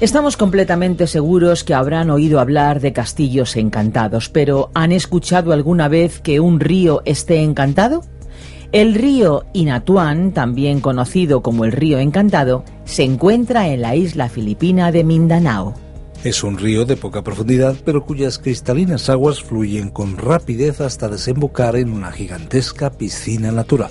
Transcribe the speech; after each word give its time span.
Estamos 0.00 0.36
completamente 0.36 1.08
seguros 1.08 1.64
que 1.64 1.74
habrán 1.74 2.10
oído 2.10 2.38
hablar 2.38 2.80
de 2.80 2.92
castillos 2.92 3.56
encantados, 3.56 4.28
pero 4.28 4.70
¿han 4.72 4.92
escuchado 4.92 5.52
alguna 5.52 5.88
vez 5.88 6.20
que 6.20 6.38
un 6.38 6.60
río 6.60 7.02
esté 7.04 7.42
encantado? 7.42 8.04
El 8.70 8.94
río 8.94 9.44
Inatuan, 9.54 10.30
también 10.32 10.80
conocido 10.80 11.42
como 11.42 11.64
el 11.64 11.72
río 11.72 11.98
encantado, 11.98 12.64
se 12.84 13.02
encuentra 13.02 13.66
en 13.66 13.82
la 13.82 13.96
isla 13.96 14.28
filipina 14.28 14.92
de 14.92 15.02
Mindanao. 15.02 15.74
Es 16.22 16.44
un 16.44 16.58
río 16.58 16.84
de 16.84 16.96
poca 16.96 17.22
profundidad, 17.22 17.74
pero 17.84 18.04
cuyas 18.04 18.38
cristalinas 18.38 19.10
aguas 19.10 19.42
fluyen 19.42 19.90
con 19.90 20.16
rapidez 20.16 20.80
hasta 20.80 21.08
desembocar 21.08 21.74
en 21.74 21.90
una 21.90 22.12
gigantesca 22.12 22.90
piscina 22.90 23.50
natural. 23.50 23.90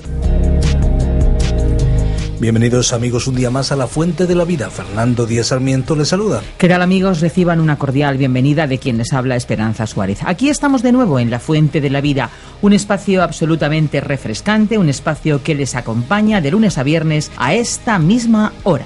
Bienvenidos 2.39 2.93
amigos 2.93 3.25
un 3.25 3.33
día 3.33 3.49
más 3.49 3.71
a 3.71 3.75
la 3.75 3.88
Fuente 3.88 4.27
de 4.27 4.35
la 4.35 4.45
Vida. 4.45 4.69
Fernando 4.69 5.25
Díaz 5.25 5.47
Sarmiento 5.47 5.95
les 5.95 6.09
saluda. 6.09 6.44
¿Qué 6.59 6.69
tal 6.69 6.83
amigos? 6.83 7.19
Reciban 7.19 7.59
una 7.59 7.79
cordial 7.79 8.16
bienvenida 8.17 8.67
de 8.67 8.77
quien 8.77 8.99
les 8.99 9.11
habla 9.11 9.35
Esperanza 9.35 9.88
Suárez. 9.88 10.19
Aquí 10.23 10.49
estamos 10.49 10.83
de 10.83 10.91
nuevo 10.91 11.17
en 11.17 11.31
la 11.31 11.39
Fuente 11.39 11.81
de 11.81 11.89
la 11.89 11.99
Vida, 11.99 12.29
un 12.61 12.73
espacio 12.73 13.23
absolutamente 13.23 14.02
refrescante, 14.02 14.77
un 14.77 14.88
espacio 14.88 15.41
que 15.41 15.55
les 15.55 15.73
acompaña 15.73 16.39
de 16.39 16.52
lunes 16.52 16.77
a 16.77 16.83
viernes 16.83 17.31
a 17.38 17.55
esta 17.55 17.97
misma 17.97 18.53
hora. 18.63 18.85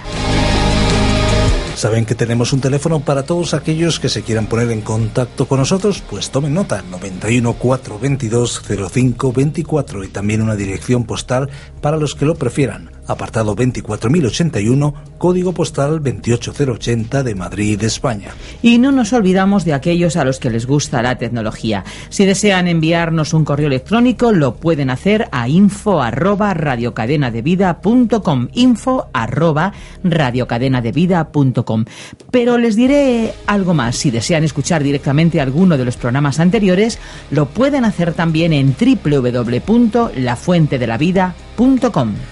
¿Saben 1.75 2.05
que 2.05 2.15
tenemos 2.15 2.53
un 2.53 2.61
teléfono 2.61 3.02
para 3.02 3.23
todos 3.23 3.53
aquellos 3.53 3.99
que 3.99 4.08
se 4.08 4.21
quieran 4.21 4.45
poner 4.45 4.71
en 4.71 4.81
contacto 4.81 5.45
con 5.45 5.59
nosotros? 5.59 6.02
Pues 6.09 6.30
tomen 6.30 6.53
nota, 6.53 6.83
91 6.89 7.53
422 7.53 8.61
05 8.93 9.33
24 9.33 10.03
y 10.05 10.08
también 10.08 10.41
una 10.41 10.55
dirección 10.55 11.03
postal 11.03 11.49
para 11.81 11.97
los 11.97 12.15
que 12.15 12.25
lo 12.25 12.36
prefieran 12.36 13.00
apartado 13.07 13.55
24081, 13.55 14.94
código 15.17 15.53
postal 15.53 16.02
28080 16.02 17.23
de 17.23 17.35
Madrid, 17.35 17.83
España. 17.83 18.30
Y 18.61 18.77
no 18.77 18.91
nos 18.91 19.13
olvidamos 19.13 19.66
de 19.66 19.73
aquellos 19.73 20.17
a 20.17 20.23
los 20.23 20.39
que 20.39 20.49
les 20.49 20.66
gusta 20.66 21.02
la 21.02 21.17
tecnología. 21.17 21.83
Si 22.09 22.25
desean 22.25 22.67
enviarnos 22.67 23.33
un 23.33 23.45
correo 23.45 23.67
electrónico, 23.67 24.31
lo 24.31 24.55
pueden 24.55 24.89
hacer 24.89 25.27
a 25.31 25.47
info 25.47 26.02
arroba 26.02 26.53
info 28.55 29.08
Pero 32.31 32.58
les 32.58 32.75
diré 32.75 33.33
algo 33.47 33.73
más. 33.73 33.95
Si 33.95 34.11
desean 34.11 34.43
escuchar 34.43 34.83
directamente 34.83 35.41
alguno 35.41 35.77
de 35.77 35.86
los 35.86 35.97
programas 35.97 36.39
anteriores, 36.39 36.99
lo 37.30 37.47
pueden 37.47 37.86
hacer 37.86 38.13
también 38.13 38.53
en 38.53 38.75
www.lafuentedelavida.com 38.80 41.50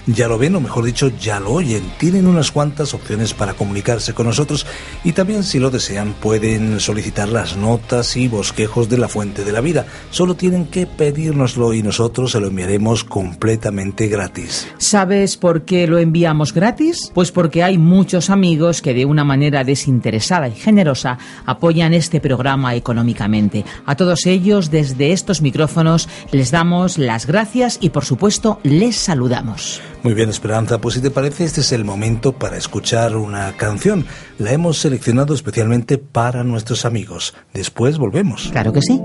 ya 0.06 0.26
lo 0.26 0.38
ven, 0.38 0.56
o 0.56 0.60
mejor 0.60 0.84
dicho, 0.84 1.12
ya 1.20 1.38
lo 1.38 1.52
oyen. 1.52 1.84
Tienen 1.98 2.26
unas 2.26 2.50
cuantas 2.50 2.94
opciones 2.94 3.32
para 3.32 3.54
comunicarse 3.54 4.12
con 4.12 4.26
nosotros 4.26 4.66
y 5.04 5.12
también, 5.12 5.44
si 5.44 5.60
lo 5.60 5.70
desean, 5.70 6.14
pueden 6.14 6.80
solicitar 6.80 7.28
las 7.28 7.56
notas 7.56 8.16
y 8.16 8.26
bosquejos 8.26 8.88
de 8.88 8.98
la 8.98 9.06
Fuente 9.06 9.44
de 9.44 9.52
la 9.52 9.60
Vida. 9.60 9.86
Solo 10.10 10.34
tienen 10.34 10.66
que 10.66 10.86
pedírnoslo 10.86 11.74
y 11.74 11.82
nosotros 11.82 12.32
se 12.32 12.40
lo 12.40 12.48
enviaremos 12.48 13.04
completamente 13.04 14.08
gratis. 14.08 14.66
¿Sabes 14.78 15.36
por 15.36 15.64
qué 15.64 15.86
lo 15.86 15.98
enviamos 15.98 16.52
gratis? 16.52 17.12
Pues 17.14 17.30
porque 17.30 17.62
hay 17.62 17.78
muchos 17.78 18.30
amigos 18.30 18.82
que 18.82 18.94
de 18.94 19.04
una 19.04 19.22
manera 19.22 19.62
desinteresada 19.62 20.48
y 20.48 20.54
generosa 20.54 21.18
apoyan 21.46 21.94
este 21.94 22.20
programa 22.20 22.74
económicamente. 22.74 23.64
A 23.86 23.94
todos 23.94 24.26
ellos, 24.26 24.72
desde 24.72 25.12
estos 25.12 25.40
micrófonos, 25.40 26.08
les 26.32 26.50
damos 26.50 26.98
las 26.98 27.26
gracias 27.26 27.78
y, 27.80 27.90
por 27.90 28.04
supuesto, 28.04 28.58
les 28.64 28.96
saludamos 28.96 29.19
saludamos. 29.20 29.82
Muy 30.02 30.14
bien, 30.14 30.30
Esperanza, 30.30 30.80
pues 30.80 30.94
si 30.94 31.02
te 31.02 31.10
parece, 31.10 31.44
este 31.44 31.60
es 31.60 31.72
el 31.72 31.84
momento 31.84 32.32
para 32.32 32.56
escuchar 32.56 33.16
una 33.16 33.54
canción. 33.56 34.06
La 34.38 34.52
hemos 34.52 34.78
seleccionado 34.78 35.34
especialmente 35.34 35.98
para 35.98 36.42
nuestros 36.42 36.86
amigos. 36.86 37.34
Después 37.52 37.98
volvemos. 37.98 38.48
Claro 38.50 38.72
que 38.72 38.80
sí. 38.80 38.98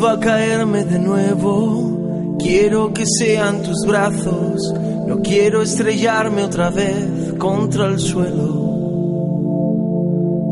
Vuelvo 0.00 0.16
a 0.16 0.20
caerme 0.20 0.84
de 0.84 0.98
nuevo, 0.98 2.36
quiero 2.38 2.90
que 2.94 3.04
sean 3.04 3.62
tus 3.62 3.84
brazos, 3.86 4.72
no 5.06 5.20
quiero 5.20 5.60
estrellarme 5.60 6.42
otra 6.42 6.70
vez 6.70 7.34
contra 7.38 7.86
el 7.86 7.98
suelo. 7.98 8.70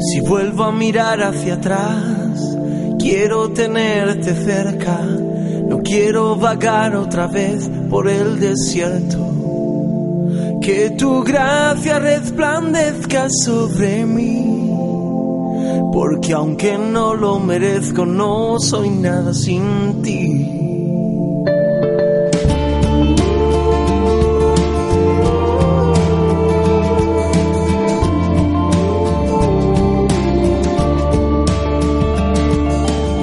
Si 0.01 0.21
vuelvo 0.21 0.65
a 0.65 0.73
mirar 0.73 1.23
hacia 1.23 1.55
atrás, 1.55 2.59
quiero 2.99 3.51
tenerte 3.53 4.35
cerca, 4.35 5.01
no 5.01 5.79
quiero 5.79 6.37
vagar 6.37 6.95
otra 6.95 7.27
vez 7.27 7.71
por 7.89 8.07
el 8.07 8.39
desierto. 8.39 10.59
Que 10.61 10.91
tu 10.91 11.25
gracia 11.25 11.99
resplandezca 11.99 13.29
sobre 13.31 14.05
mí 14.05 14.48
porque 16.01 16.33
aunque 16.33 16.79
no 16.79 17.13
lo 17.13 17.41
merezco, 17.41 18.07
no 18.07 18.61
soy 18.61 18.89
nada 18.89 19.35
sin 19.35 20.01
ti. 20.01 20.21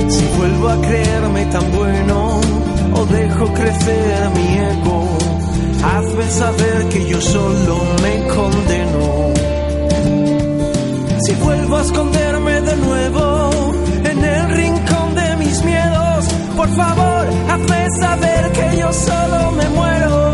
Si 0.10 0.26
vuelvo 0.38 0.68
a 0.68 0.82
creerme 0.82 1.46
tan 1.46 1.72
bueno 1.72 2.42
o 2.94 3.06
dejo 3.06 3.54
crecer 3.54 4.30
mi 4.36 4.48
ego, 4.74 5.08
hazme 5.82 6.30
saber 6.30 6.90
que 6.90 7.10
yo 7.10 7.22
solo 7.22 7.65
saber 18.00 18.52
que 18.52 18.78
yo 18.78 18.94
solo 18.94 19.52
me 19.52 19.70
muero. 19.70 20.25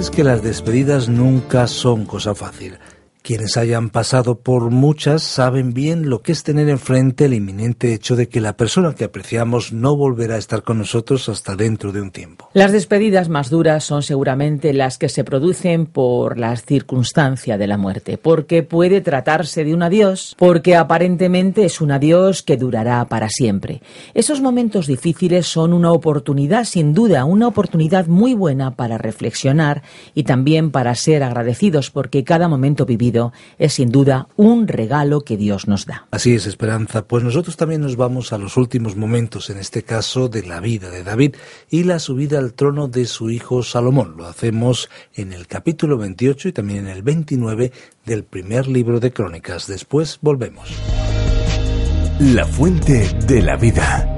Es 0.00 0.10
que 0.10 0.24
las 0.24 0.42
despedidas 0.42 1.10
nunca 1.10 1.66
son 1.66 2.06
cosa 2.06 2.34
fácil. 2.34 2.78
Quienes 3.30 3.56
hayan 3.56 3.90
pasado 3.90 4.40
por 4.40 4.72
muchas 4.72 5.22
saben 5.22 5.72
bien 5.72 6.10
lo 6.10 6.20
que 6.20 6.32
es 6.32 6.42
tener 6.42 6.68
enfrente 6.68 7.26
el 7.26 7.34
inminente 7.34 7.94
hecho 7.94 8.16
de 8.16 8.28
que 8.28 8.40
la 8.40 8.56
persona 8.56 8.92
que 8.96 9.04
apreciamos 9.04 9.72
no 9.72 9.96
volverá 9.96 10.34
a 10.34 10.38
estar 10.38 10.64
con 10.64 10.78
nosotros 10.78 11.28
hasta 11.28 11.54
dentro 11.54 11.92
de 11.92 12.00
un 12.00 12.10
tiempo. 12.10 12.50
Las 12.54 12.72
despedidas 12.72 13.28
más 13.28 13.48
duras 13.48 13.84
son 13.84 14.02
seguramente 14.02 14.72
las 14.72 14.98
que 14.98 15.08
se 15.08 15.22
producen 15.22 15.86
por 15.86 16.40
la 16.40 16.56
circunstancia 16.56 17.56
de 17.56 17.68
la 17.68 17.76
muerte, 17.76 18.18
porque 18.18 18.64
puede 18.64 19.00
tratarse 19.00 19.62
de 19.62 19.74
un 19.74 19.84
adiós, 19.84 20.34
porque 20.36 20.74
aparentemente 20.74 21.64
es 21.64 21.80
un 21.80 21.92
adiós 21.92 22.42
que 22.42 22.56
durará 22.56 23.04
para 23.04 23.28
siempre. 23.28 23.80
Esos 24.12 24.40
momentos 24.40 24.88
difíciles 24.88 25.46
son 25.46 25.72
una 25.72 25.92
oportunidad, 25.92 26.64
sin 26.64 26.94
duda, 26.94 27.24
una 27.24 27.46
oportunidad 27.46 28.08
muy 28.08 28.34
buena 28.34 28.72
para 28.72 28.98
reflexionar 28.98 29.84
y 30.16 30.24
también 30.24 30.72
para 30.72 30.96
ser 30.96 31.22
agradecidos, 31.22 31.92
porque 31.92 32.24
cada 32.24 32.48
momento 32.48 32.84
vivido 32.84 33.19
es 33.58 33.74
sin 33.74 33.90
duda 33.90 34.28
un 34.36 34.68
regalo 34.68 35.22
que 35.22 35.36
Dios 35.36 35.68
nos 35.68 35.86
da. 35.86 36.06
Así 36.10 36.34
es, 36.34 36.46
Esperanza. 36.46 37.06
Pues 37.06 37.24
nosotros 37.24 37.56
también 37.56 37.80
nos 37.80 37.96
vamos 37.96 38.32
a 38.32 38.38
los 38.38 38.56
últimos 38.56 38.96
momentos, 38.96 39.50
en 39.50 39.58
este 39.58 39.82
caso 39.82 40.28
de 40.28 40.42
la 40.42 40.60
vida 40.60 40.90
de 40.90 41.04
David 41.04 41.36
y 41.70 41.84
la 41.84 41.98
subida 41.98 42.38
al 42.38 42.54
trono 42.54 42.88
de 42.88 43.06
su 43.06 43.30
hijo 43.30 43.62
Salomón. 43.62 44.14
Lo 44.16 44.26
hacemos 44.26 44.88
en 45.14 45.32
el 45.32 45.46
capítulo 45.46 45.98
28 45.98 46.48
y 46.48 46.52
también 46.52 46.86
en 46.86 46.88
el 46.88 47.02
29 47.02 47.72
del 48.04 48.24
primer 48.24 48.66
libro 48.66 49.00
de 49.00 49.12
Crónicas. 49.12 49.66
Después 49.66 50.18
volvemos. 50.20 50.70
La 52.18 52.46
fuente 52.46 53.08
de 53.26 53.42
la 53.42 53.56
vida. 53.56 54.16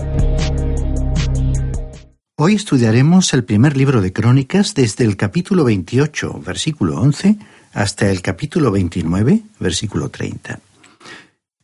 Hoy 2.37 2.57
estudiaremos 2.57 3.33
el 3.35 3.45
primer 3.45 3.77
libro 3.77 4.01
de 4.01 4.13
Crónicas 4.13 4.75
desde 4.75 5.05
el 5.05 5.17
capítulo 5.17 5.63
28, 5.63 6.41
versículo 6.45 7.01
11, 7.01 7.37
hasta 7.73 8.11
el 8.11 8.23
capítulo 8.23 8.71
29, 8.71 9.43
versículo 9.59 10.09
30. 10.09 10.61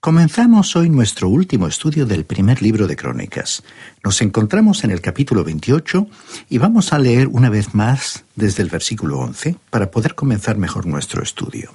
Comenzamos 0.01 0.77
hoy 0.77 0.89
nuestro 0.89 1.29
último 1.29 1.67
estudio 1.67 2.07
del 2.07 2.25
primer 2.25 2.63
libro 2.63 2.87
de 2.87 2.95
Crónicas. 2.95 3.65
Nos 4.05 4.23
encontramos 4.23 4.85
en 4.85 4.93
el 4.93 5.01
capítulo 5.01 5.43
28 5.43 6.07
y 6.49 6.59
vamos 6.59 6.93
a 6.93 6.99
leer 6.99 7.27
una 7.27 7.51
vez 7.51 7.75
más 7.75 8.25
desde 8.37 8.63
el 8.63 8.71
versículo 8.71 9.19
11 9.19 9.57
para 9.71 9.91
poder 9.91 10.15
comenzar 10.15 10.57
mejor 10.57 10.87
nuestro 10.87 11.23
estudio. 11.23 11.73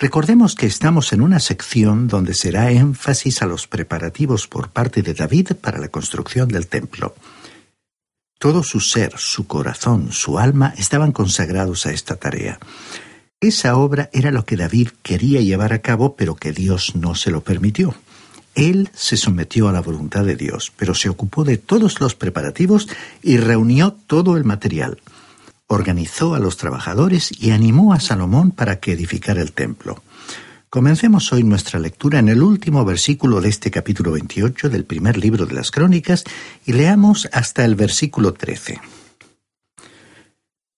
Recordemos 0.00 0.56
que 0.56 0.66
estamos 0.66 1.12
en 1.12 1.22
una 1.22 1.38
sección 1.38 2.08
donde 2.08 2.34
será 2.34 2.72
énfasis 2.72 3.40
a 3.40 3.46
los 3.46 3.68
preparativos 3.68 4.48
por 4.48 4.70
parte 4.70 5.02
de 5.02 5.14
David 5.14 5.52
para 5.60 5.78
la 5.78 5.88
construcción 5.88 6.48
del 6.48 6.66
templo. 6.66 7.14
Todo 8.40 8.64
su 8.64 8.80
ser, 8.80 9.14
su 9.16 9.46
corazón, 9.46 10.10
su 10.10 10.40
alma 10.40 10.74
estaban 10.76 11.12
consagrados 11.12 11.86
a 11.86 11.92
esta 11.92 12.16
tarea. 12.16 12.58
Esa 13.44 13.76
obra 13.76 14.08
era 14.14 14.30
lo 14.30 14.46
que 14.46 14.56
David 14.56 14.88
quería 15.02 15.42
llevar 15.42 15.74
a 15.74 15.80
cabo, 15.80 16.16
pero 16.16 16.34
que 16.34 16.52
Dios 16.52 16.96
no 16.96 17.14
se 17.14 17.30
lo 17.30 17.42
permitió. 17.42 17.94
Él 18.54 18.88
se 18.94 19.18
sometió 19.18 19.68
a 19.68 19.72
la 19.72 19.82
voluntad 19.82 20.24
de 20.24 20.34
Dios, 20.34 20.72
pero 20.74 20.94
se 20.94 21.10
ocupó 21.10 21.44
de 21.44 21.58
todos 21.58 22.00
los 22.00 22.14
preparativos 22.14 22.88
y 23.22 23.36
reunió 23.36 23.92
todo 24.06 24.38
el 24.38 24.44
material. 24.44 24.96
Organizó 25.66 26.34
a 26.34 26.38
los 26.38 26.56
trabajadores 26.56 27.32
y 27.38 27.50
animó 27.50 27.92
a 27.92 28.00
Salomón 28.00 28.50
para 28.50 28.80
que 28.80 28.92
edificara 28.92 29.42
el 29.42 29.52
templo. 29.52 30.02
Comencemos 30.70 31.30
hoy 31.34 31.42
nuestra 31.42 31.78
lectura 31.78 32.20
en 32.20 32.30
el 32.30 32.42
último 32.42 32.82
versículo 32.86 33.42
de 33.42 33.50
este 33.50 33.70
capítulo 33.70 34.12
28 34.12 34.70
del 34.70 34.86
primer 34.86 35.18
libro 35.18 35.44
de 35.44 35.52
las 35.52 35.70
Crónicas 35.70 36.24
y 36.64 36.72
leamos 36.72 37.28
hasta 37.30 37.66
el 37.66 37.74
versículo 37.74 38.32
13. 38.32 38.80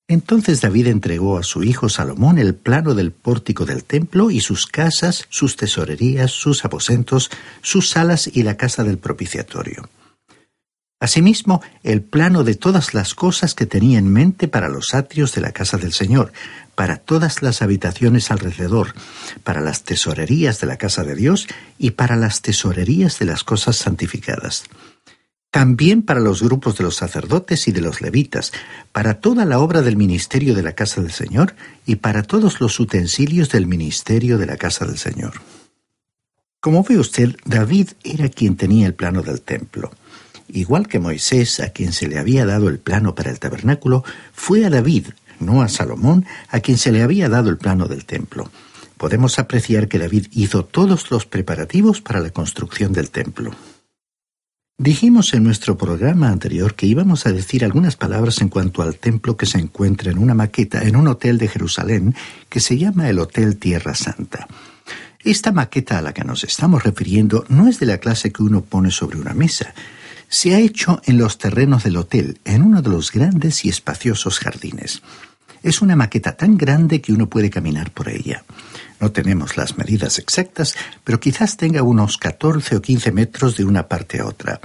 Entonces 0.09 0.61
David 0.61 0.87
entregó 0.87 1.37
a 1.37 1.43
su 1.43 1.65
hijo 1.65 1.89
Salomón 1.89 2.39
el 2.39 2.55
plano 2.55 2.95
del 2.95 3.11
pórtico 3.11 3.67
del 3.67 3.83
templo 3.83 4.31
y 4.31 4.41
sus 4.41 4.67
casas, 4.67 5.27
sus 5.31 5.57
tesorerías, 5.57 6.31
sus 6.31 6.65
aposentos, 6.65 7.31
sus 7.61 7.91
salas 7.91 8.31
y 8.33 8.45
la 8.45 8.57
casa 8.57 8.85
del 8.85 8.99
propiciatorio. 8.99 9.89
Asimismo, 11.01 11.61
el 11.83 12.03
plano 12.03 12.43
de 12.45 12.55
todas 12.55 12.95
las 12.95 13.15
cosas 13.15 13.55
que 13.55 13.67
tenía 13.67 13.99
en 13.99 14.09
mente 14.09 14.49
para 14.49 14.69
los 14.69 14.95
atrios 14.95 15.35
de 15.35 15.43
la 15.43 15.53
casa 15.53 15.77
del 15.77 15.93
Señor, 15.93 16.33
para 16.75 16.97
todas 16.97 17.43
las 17.43 17.61
habitaciones 17.61 18.31
alrededor, 18.31 18.95
para 19.45 19.61
las 19.61 19.83
tesorerías 19.83 20.61
de 20.61 20.69
la 20.69 20.79
casa 20.79 21.03
de 21.03 21.17
Dios 21.17 21.49
y 21.79 21.91
para 21.91 22.17
las 22.17 22.43
tesorerías 22.43 23.19
de 23.19 23.27
las 23.27 23.45
cosas 23.45 23.77
santificadas 23.77 24.65
también 25.57 26.03
para 26.03 26.21
los 26.21 26.43
grupos 26.43 26.77
de 26.77 26.85
los 26.85 26.97
sacerdotes 26.97 27.67
y 27.67 27.73
de 27.73 27.81
los 27.81 28.03
levitas, 28.03 28.53
para 28.93 29.21
toda 29.21 29.47
la 29.47 29.59
obra 29.59 29.81
del 29.81 29.97
ministerio 29.97 30.55
de 30.55 30.63
la 30.63 30.75
casa 30.75 31.01
del 31.01 31.13
Señor 31.13 31.55
y 31.87 31.97
para 31.97 32.23
todos 32.23 32.61
los 32.61 32.79
utensilios 32.79 33.49
del 33.49 33.67
ministerio 33.67 34.37
de 34.37 34.45
la 34.45 34.59
casa 34.59 34.85
del 34.85 34.99
Señor. 34.99 35.41
Como 36.61 36.85
ve 36.85 36.99
usted, 36.99 37.37
David 37.47 37.89
era 38.05 38.29
quien 38.29 38.57
tenía 38.57 38.87
el 38.87 38.93
plano 38.93 39.23
del 39.23 39.41
templo. 39.41 39.93
Igual 40.49 40.89
que 40.89 41.01
Moisés, 41.01 41.59
a 41.61 41.71
quien 41.71 41.95
se 41.95 42.07
le 42.07 42.19
había 42.19 42.45
dado 42.45 42.69
el 42.69 42.79
plano 42.79 43.15
para 43.15 43.31
el 43.31 43.39
tabernáculo, 43.39 44.05
fue 44.35 44.67
a 44.67 44.69
David, 44.69 45.07
no 45.41 45.63
a 45.63 45.69
Salomón, 45.71 46.27
a 46.51 46.61
quien 46.61 46.77
se 46.77 46.93
le 46.93 47.03
había 47.03 47.31
dado 47.31 47.49
el 47.49 47.57
plano 47.57 47.89
del 47.89 48.05
templo. 48.05 48.51
Podemos 48.99 49.39
apreciar 49.39 49.89
que 49.89 49.99
David 49.99 50.27
hizo 50.33 50.67
todos 50.67 51.11
los 51.11 51.25
preparativos 51.25 52.03
para 52.03 52.21
la 52.21 52.29
construcción 52.29 52.93
del 52.93 53.09
templo. 53.09 53.53
Dijimos 54.79 55.33
en 55.33 55.43
nuestro 55.43 55.79
programa 55.79 56.29
anterior 56.29 56.75
que 56.75 56.85
íbamos 56.85 57.25
a 57.25 57.33
decir 57.33 57.65
algunas 57.65 57.97
palabras 57.97 58.43
en 58.43 58.51
cuanto 58.51 58.83
al 58.83 58.97
templo 58.97 59.35
que 59.35 59.47
se 59.47 59.57
encuentra 59.57 60.11
en 60.11 60.19
una 60.19 60.35
maqueta 60.35 60.83
en 60.83 60.97
un 60.97 61.09
hotel 61.09 61.39
de 61.39 61.49
Jerusalén 61.49 62.15
que 62.51 62.61
se 62.61 62.77
llama 62.77 63.09
el 63.09 63.19
Hotel 63.19 63.57
Tierra 63.57 63.95
Santa. 63.95 64.47
Esta 65.25 65.51
maqueta 65.51 65.97
a 65.97 66.03
la 66.03 66.13
que 66.13 66.25
nos 66.25 66.45
estamos 66.45 66.85
refiriendo 66.85 67.47
no 67.49 67.69
es 67.69 67.81
de 67.81 67.87
la 67.87 67.97
clase 67.97 68.33
que 68.33 68.43
uno 68.43 68.61
pone 68.61 68.91
sobre 68.91 69.19
una 69.19 69.33
mesa. 69.33 69.73
Se 70.29 70.55
ha 70.55 70.59
hecho 70.59 71.01
en 71.07 71.17
los 71.17 71.39
terrenos 71.39 71.85
del 71.85 71.97
hotel, 71.97 72.39
en 72.45 72.61
uno 72.61 72.83
de 72.83 72.91
los 72.91 73.13
grandes 73.13 73.65
y 73.65 73.71
espaciosos 73.71 74.41
jardines. 74.41 75.01
Es 75.63 75.81
una 75.81 75.97
maqueta 75.97 76.37
tan 76.37 76.59
grande 76.59 77.01
que 77.01 77.15
uno 77.15 77.31
puede 77.31 77.49
caminar 77.49 77.93
por 77.93 78.11
ella. 78.11 78.45
No 79.01 79.13
tenemos 79.13 79.57
las 79.57 79.77
medidas 79.77 80.19
exactas, 80.19 80.75
pero 81.05 81.21
quizás 81.21 81.57
tenga 81.57 81.83
unos 81.83 82.19
14 82.19 82.77
o 82.77 82.83
15 82.83 83.13
metros 83.13 83.57
de 83.57 83.65
una 83.65 83.89
parte 83.89 84.21
a 84.21 84.27
otra. 84.27 84.61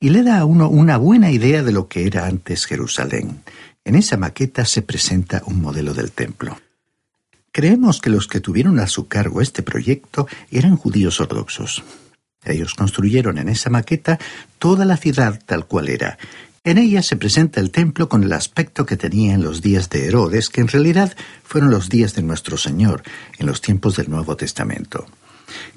Y 0.00 0.10
le 0.10 0.22
da 0.22 0.38
a 0.38 0.44
uno 0.44 0.68
una 0.68 0.96
buena 0.96 1.30
idea 1.30 1.62
de 1.62 1.72
lo 1.72 1.88
que 1.88 2.06
era 2.06 2.26
antes 2.26 2.66
Jerusalén. 2.66 3.42
En 3.84 3.94
esa 3.94 4.16
maqueta 4.16 4.64
se 4.64 4.82
presenta 4.82 5.42
un 5.46 5.60
modelo 5.60 5.94
del 5.94 6.12
templo. 6.12 6.58
Creemos 7.52 8.00
que 8.00 8.10
los 8.10 8.26
que 8.26 8.40
tuvieron 8.40 8.78
a 8.78 8.86
su 8.86 9.08
cargo 9.08 9.40
este 9.40 9.62
proyecto 9.62 10.26
eran 10.50 10.76
judíos 10.76 11.20
ortodoxos. 11.20 11.82
Ellos 12.44 12.74
construyeron 12.74 13.38
en 13.38 13.48
esa 13.48 13.70
maqueta 13.70 14.18
toda 14.58 14.84
la 14.84 14.96
ciudad 14.96 15.40
tal 15.44 15.66
cual 15.66 15.88
era, 15.88 16.18
en 16.64 16.78
ella 16.78 17.02
se 17.02 17.16
presenta 17.16 17.60
el 17.60 17.70
templo 17.70 18.08
con 18.08 18.22
el 18.22 18.32
aspecto 18.32 18.84
que 18.84 18.96
tenía 18.96 19.34
en 19.34 19.42
los 19.42 19.62
días 19.62 19.88
de 19.88 20.06
Herodes, 20.06 20.50
que 20.50 20.60
en 20.60 20.68
realidad 20.68 21.16
fueron 21.42 21.70
los 21.70 21.88
días 21.88 22.14
de 22.14 22.22
nuestro 22.22 22.56
Señor, 22.58 23.02
en 23.38 23.46
los 23.46 23.60
tiempos 23.60 23.96
del 23.96 24.10
Nuevo 24.10 24.36
Testamento. 24.36 25.06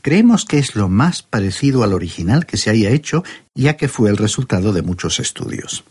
Creemos 0.02 0.46
que 0.46 0.60
es 0.60 0.76
lo 0.76 0.90
más 0.90 1.24
parecido 1.24 1.84
al 1.84 1.94
original 1.94 2.46
que 2.46 2.58
se 2.58 2.70
haya 2.70 2.90
hecho, 2.90 3.24
ya 3.56 3.78
que 3.78 3.88
fue 3.88 4.10
el 4.10 4.18
resultado 4.18 4.74
de 4.74 4.82
muchos 4.82 5.20
estudios. 5.20 5.84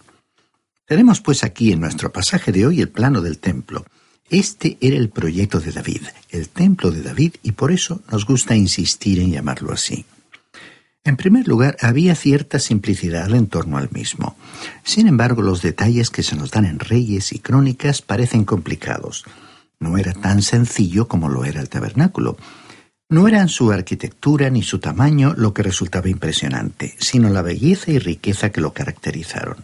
Tenemos 0.87 1.21
pues 1.21 1.43
aquí 1.43 1.73
en 1.73 1.81
nuestro 1.81 2.13
pasaje 2.13 2.53
de 2.53 2.67
hoy 2.67 2.81
el 2.81 2.91
plano 2.91 3.23
del 3.23 3.39
templo. 3.39 3.87
Este 4.29 4.77
era 4.81 4.97
el 4.97 5.09
proyecto 5.09 5.59
de 5.59 5.73
David, 5.73 6.03
el 6.31 6.49
templo 6.49 6.91
de 6.91 7.03
David, 7.03 7.35
y 7.43 7.53
por 7.53 7.73
eso 7.73 8.03
nos 8.11 8.27
gusta 8.27 8.55
insistir 8.57 9.21
en 9.21 9.31
llamarlo 9.31 9.73
así. 9.73 10.05
En 11.05 11.17
primer 11.17 11.49
lugar, 11.49 11.77
había 11.81 12.15
cierta 12.15 12.61
simplicidad 12.61 13.35
en 13.35 13.49
torno 13.49 13.77
al 13.77 13.91
mismo. 13.91 14.37
Sin 14.85 15.09
embargo, 15.09 15.43
los 15.43 15.61
detalles 15.61 16.11
que 16.11 16.23
se 16.23 16.37
nos 16.37 16.53
dan 16.53 16.65
en 16.65 16.79
Reyes 16.79 17.33
y 17.33 17.41
Crónicas 17.41 18.03
parecen 18.03 18.45
complicados. 18.45 19.25
No 19.81 19.99
era 19.99 20.13
tan 20.13 20.43
sencillo 20.43 21.09
como 21.09 21.29
lo 21.29 21.45
era 21.45 21.61
el 21.61 21.69
tabernáculo. 21.69 22.37
No 23.09 23.27
eran 23.27 23.49
su 23.49 23.73
arquitectura 23.73 24.49
ni 24.49 24.63
su 24.63 24.79
tamaño 24.79 25.35
lo 25.37 25.53
que 25.53 25.65
resultaba 25.65 26.09
impresionante, 26.09 26.95
sino 27.01 27.31
la 27.31 27.43
belleza 27.43 27.91
y 27.91 27.99
riqueza 27.99 28.51
que 28.51 28.61
lo 28.61 28.73
caracterizaron. 28.73 29.57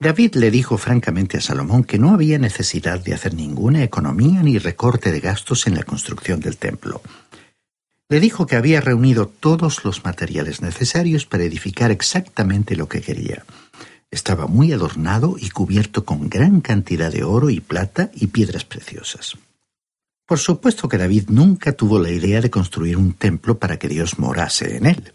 David 0.00 0.34
le 0.34 0.50
dijo 0.50 0.78
francamente 0.78 1.36
a 1.36 1.40
Salomón 1.42 1.84
que 1.84 1.98
no 1.98 2.14
había 2.14 2.38
necesidad 2.38 2.98
de 2.98 3.14
hacer 3.14 3.34
ninguna 3.34 3.84
economía 3.84 4.42
ni 4.42 4.58
recorte 4.58 5.12
de 5.12 5.20
gastos 5.20 5.66
en 5.66 5.76
la 5.76 5.84
construcción 5.84 6.40
del 6.40 6.56
templo. 6.56 7.02
Le 8.12 8.20
dijo 8.20 8.44
que 8.44 8.56
había 8.56 8.82
reunido 8.82 9.26
todos 9.26 9.86
los 9.86 10.04
materiales 10.04 10.60
necesarios 10.60 11.24
para 11.24 11.44
edificar 11.44 11.90
exactamente 11.90 12.76
lo 12.76 12.86
que 12.86 13.00
quería. 13.00 13.42
Estaba 14.10 14.46
muy 14.46 14.70
adornado 14.70 15.36
y 15.38 15.48
cubierto 15.48 16.04
con 16.04 16.28
gran 16.28 16.60
cantidad 16.60 17.10
de 17.10 17.24
oro 17.24 17.48
y 17.48 17.60
plata 17.60 18.10
y 18.14 18.26
piedras 18.26 18.66
preciosas. 18.66 19.38
Por 20.26 20.38
supuesto 20.38 20.90
que 20.90 20.98
David 20.98 21.30
nunca 21.30 21.72
tuvo 21.72 21.98
la 21.98 22.10
idea 22.10 22.42
de 22.42 22.50
construir 22.50 22.98
un 22.98 23.14
templo 23.14 23.58
para 23.58 23.78
que 23.78 23.88
Dios 23.88 24.18
morase 24.18 24.76
en 24.76 24.84
él. 24.84 25.14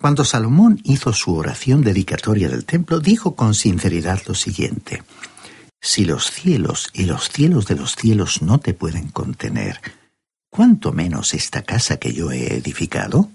Cuando 0.00 0.24
Salomón 0.24 0.80
hizo 0.82 1.12
su 1.12 1.32
oración 1.32 1.82
dedicatoria 1.82 2.48
del 2.48 2.64
templo, 2.64 2.98
dijo 2.98 3.36
con 3.36 3.54
sinceridad 3.54 4.20
lo 4.26 4.34
siguiente, 4.34 5.04
Si 5.80 6.04
los 6.04 6.32
cielos 6.32 6.88
y 6.92 7.04
los 7.04 7.28
cielos 7.28 7.68
de 7.68 7.76
los 7.76 7.94
cielos 7.94 8.42
no 8.42 8.58
te 8.58 8.74
pueden 8.74 9.10
contener, 9.10 9.80
¿cuánto 10.50 10.92
menos 10.92 11.34
esta 11.34 11.62
casa 11.62 11.96
que 11.98 12.12
yo 12.12 12.30
he 12.30 12.54
edificado? 12.54 13.30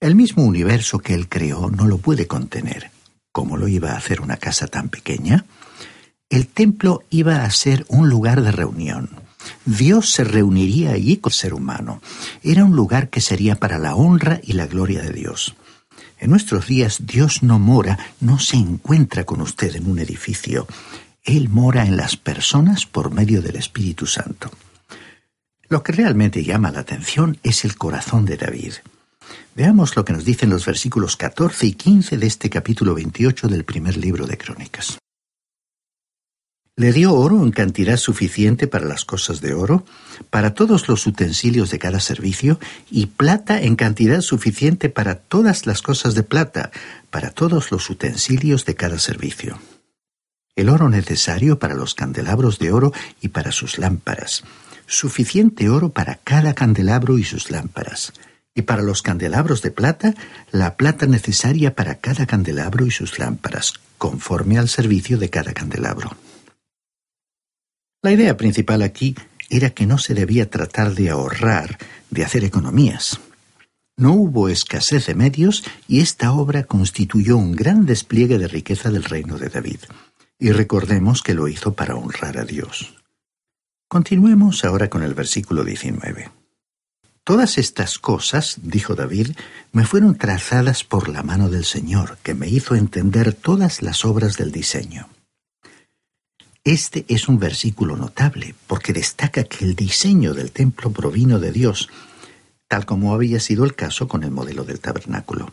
El 0.00 0.14
mismo 0.14 0.44
universo 0.44 0.98
que 0.98 1.14
él 1.14 1.28
creó 1.28 1.70
no 1.70 1.86
lo 1.86 1.98
puede 1.98 2.26
contener. 2.26 2.90
¿Cómo 3.30 3.56
lo 3.56 3.68
iba 3.68 3.92
a 3.92 3.96
hacer 3.96 4.20
una 4.20 4.36
casa 4.36 4.66
tan 4.66 4.88
pequeña? 4.88 5.44
El 6.28 6.48
templo 6.48 7.04
iba 7.10 7.44
a 7.44 7.50
ser 7.50 7.84
un 7.88 8.08
lugar 8.08 8.42
de 8.42 8.52
reunión. 8.52 9.10
Dios 9.64 10.10
se 10.10 10.24
reuniría 10.24 10.92
allí 10.92 11.18
con 11.18 11.30
el 11.30 11.34
ser 11.34 11.54
humano. 11.54 12.00
Era 12.42 12.64
un 12.64 12.74
lugar 12.74 13.10
que 13.10 13.20
sería 13.20 13.56
para 13.56 13.78
la 13.78 13.94
honra 13.94 14.40
y 14.42 14.54
la 14.54 14.66
gloria 14.66 15.02
de 15.02 15.12
Dios. 15.12 15.54
En 16.18 16.30
nuestros 16.30 16.66
días 16.66 17.06
Dios 17.06 17.42
no 17.42 17.58
mora, 17.58 17.98
no 18.20 18.38
se 18.38 18.56
encuentra 18.56 19.24
con 19.24 19.40
usted 19.40 19.76
en 19.76 19.90
un 19.90 19.98
edificio. 19.98 20.66
Él 21.24 21.48
mora 21.48 21.84
en 21.84 21.96
las 21.96 22.16
personas 22.16 22.86
por 22.86 23.10
medio 23.10 23.42
del 23.42 23.56
Espíritu 23.56 24.06
Santo. 24.06 24.50
Lo 25.72 25.82
que 25.82 25.92
realmente 25.92 26.44
llama 26.44 26.70
la 26.70 26.80
atención 26.80 27.38
es 27.42 27.64
el 27.64 27.78
corazón 27.78 28.26
de 28.26 28.36
David. 28.36 28.74
Veamos 29.56 29.96
lo 29.96 30.04
que 30.04 30.12
nos 30.12 30.22
dicen 30.22 30.50
los 30.50 30.66
versículos 30.66 31.16
14 31.16 31.64
y 31.64 31.72
15 31.72 32.18
de 32.18 32.26
este 32.26 32.50
capítulo 32.50 32.94
28 32.94 33.48
del 33.48 33.64
primer 33.64 33.96
libro 33.96 34.26
de 34.26 34.36
Crónicas. 34.36 34.98
Le 36.76 36.92
dio 36.92 37.14
oro 37.14 37.42
en 37.42 37.52
cantidad 37.52 37.96
suficiente 37.96 38.66
para 38.66 38.84
las 38.84 39.06
cosas 39.06 39.40
de 39.40 39.54
oro, 39.54 39.86
para 40.28 40.52
todos 40.52 40.88
los 40.88 41.06
utensilios 41.06 41.70
de 41.70 41.78
cada 41.78 42.00
servicio, 42.00 42.60
y 42.90 43.06
plata 43.06 43.62
en 43.62 43.74
cantidad 43.74 44.20
suficiente 44.20 44.90
para 44.90 45.14
todas 45.14 45.64
las 45.64 45.80
cosas 45.80 46.14
de 46.14 46.22
plata, 46.22 46.70
para 47.08 47.30
todos 47.30 47.70
los 47.72 47.88
utensilios 47.88 48.66
de 48.66 48.74
cada 48.74 48.98
servicio. 48.98 49.58
El 50.54 50.68
oro 50.68 50.90
necesario 50.90 51.58
para 51.58 51.74
los 51.74 51.94
candelabros 51.94 52.58
de 52.58 52.72
oro 52.72 52.92
y 53.22 53.28
para 53.28 53.52
sus 53.52 53.78
lámparas. 53.78 54.44
Suficiente 54.92 55.70
oro 55.70 55.88
para 55.88 56.16
cada 56.16 56.52
candelabro 56.52 57.16
y 57.16 57.24
sus 57.24 57.50
lámparas. 57.50 58.12
Y 58.54 58.60
para 58.60 58.82
los 58.82 59.00
candelabros 59.00 59.62
de 59.62 59.70
plata, 59.70 60.14
la 60.50 60.76
plata 60.76 61.06
necesaria 61.06 61.74
para 61.74 61.94
cada 61.94 62.26
candelabro 62.26 62.84
y 62.84 62.90
sus 62.90 63.18
lámparas, 63.18 63.72
conforme 63.96 64.58
al 64.58 64.68
servicio 64.68 65.16
de 65.16 65.30
cada 65.30 65.54
candelabro. 65.54 66.14
La 68.02 68.12
idea 68.12 68.36
principal 68.36 68.82
aquí 68.82 69.16
era 69.48 69.70
que 69.70 69.86
no 69.86 69.96
se 69.96 70.12
debía 70.12 70.50
tratar 70.50 70.94
de 70.94 71.08
ahorrar, 71.08 71.78
de 72.10 72.24
hacer 72.24 72.44
economías. 72.44 73.18
No 73.96 74.12
hubo 74.12 74.50
escasez 74.50 75.06
de 75.06 75.14
medios 75.14 75.64
y 75.88 76.00
esta 76.00 76.32
obra 76.32 76.64
constituyó 76.64 77.38
un 77.38 77.52
gran 77.52 77.86
despliegue 77.86 78.36
de 78.36 78.46
riqueza 78.46 78.90
del 78.90 79.04
reino 79.04 79.38
de 79.38 79.48
David. 79.48 79.80
Y 80.38 80.52
recordemos 80.52 81.22
que 81.22 81.32
lo 81.32 81.48
hizo 81.48 81.72
para 81.72 81.94
honrar 81.94 82.36
a 82.36 82.44
Dios. 82.44 83.01
Continuemos 83.92 84.64
ahora 84.64 84.88
con 84.88 85.02
el 85.02 85.12
versículo 85.12 85.64
19. 85.64 86.30
Todas 87.24 87.58
estas 87.58 87.98
cosas, 87.98 88.56
dijo 88.62 88.94
David, 88.94 89.32
me 89.70 89.84
fueron 89.84 90.16
trazadas 90.16 90.82
por 90.82 91.10
la 91.10 91.22
mano 91.22 91.50
del 91.50 91.66
Señor, 91.66 92.16
que 92.22 92.32
me 92.32 92.48
hizo 92.48 92.74
entender 92.74 93.34
todas 93.34 93.82
las 93.82 94.06
obras 94.06 94.38
del 94.38 94.50
diseño. 94.50 95.10
Este 96.64 97.04
es 97.06 97.28
un 97.28 97.38
versículo 97.38 97.98
notable 97.98 98.54
porque 98.66 98.94
destaca 98.94 99.44
que 99.44 99.66
el 99.66 99.76
diseño 99.76 100.32
del 100.32 100.52
templo 100.52 100.90
provino 100.90 101.38
de 101.38 101.52
Dios, 101.52 101.90
tal 102.68 102.86
como 102.86 103.12
había 103.12 103.40
sido 103.40 103.66
el 103.66 103.74
caso 103.74 104.08
con 104.08 104.24
el 104.24 104.30
modelo 104.30 104.64
del 104.64 104.80
tabernáculo. 104.80 105.52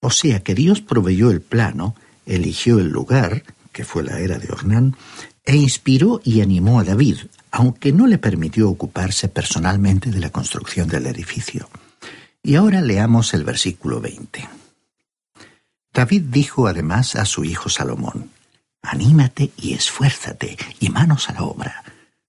O 0.00 0.10
sea 0.10 0.40
que 0.40 0.56
Dios 0.56 0.80
proveyó 0.80 1.30
el 1.30 1.40
plano, 1.40 1.94
eligió 2.26 2.80
el 2.80 2.88
lugar, 2.88 3.44
que 3.70 3.84
fue 3.84 4.02
la 4.02 4.18
era 4.18 4.40
de 4.40 4.50
Ornán, 4.50 4.96
e 5.48 5.56
inspiró 5.56 6.20
y 6.22 6.42
animó 6.42 6.78
a 6.78 6.84
David, 6.84 7.20
aunque 7.50 7.90
no 7.90 8.06
le 8.06 8.18
permitió 8.18 8.68
ocuparse 8.68 9.28
personalmente 9.28 10.10
de 10.10 10.20
la 10.20 10.28
construcción 10.28 10.88
del 10.88 11.06
edificio. 11.06 11.70
Y 12.42 12.56
ahora 12.56 12.82
leamos 12.82 13.32
el 13.32 13.44
versículo 13.44 13.98
20. 14.02 14.46
David 15.94 16.24
dijo 16.28 16.66
además 16.66 17.16
a 17.16 17.24
su 17.24 17.44
hijo 17.44 17.70
Salomón, 17.70 18.30
Anímate 18.82 19.50
y 19.56 19.72
esfuérzate, 19.72 20.58
y 20.80 20.90
manos 20.90 21.30
a 21.30 21.32
la 21.32 21.44
obra. 21.44 21.82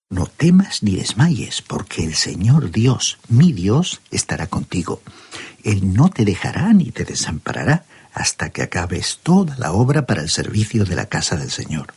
No 0.09 0.25
temas 0.25 0.81
ni 0.81 0.95
desmayes, 0.95 1.61
porque 1.61 2.05
el 2.05 2.15
Señor 2.15 2.71
Dios, 2.71 3.17
mi 3.27 3.51
Dios, 3.51 3.99
estará 4.11 4.47
contigo. 4.47 5.01
Él 5.65 5.93
no 5.93 6.07
te 6.07 6.23
dejará 6.23 6.71
ni 6.71 6.91
te 6.91 7.03
desamparará 7.03 7.83
hasta 8.13 8.49
que 8.51 8.61
acabes 8.61 9.19
toda 9.23 9.57
la 9.57 9.73
obra 9.73 10.05
para 10.05 10.21
el 10.21 10.29
servicio 10.29 10.85
de 10.85 10.95
la 10.95 11.07
casa 11.07 11.35
del 11.35 11.51
Señor. 11.51 11.93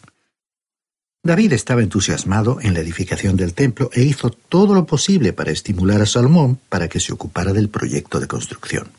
David 1.24 1.52
estaba 1.52 1.82
entusiasmado 1.82 2.60
en 2.60 2.74
la 2.74 2.80
edificación 2.80 3.36
del 3.36 3.54
templo 3.54 3.90
e 3.92 4.02
hizo 4.02 4.30
todo 4.30 4.74
lo 4.74 4.86
posible 4.86 5.32
para 5.32 5.52
estimular 5.52 6.02
a 6.02 6.06
Salomón 6.06 6.58
para 6.68 6.88
que 6.88 6.98
se 6.98 7.12
ocupara 7.12 7.52
del 7.52 7.68
proyecto 7.68 8.18
de 8.18 8.26
construcción. 8.26 8.90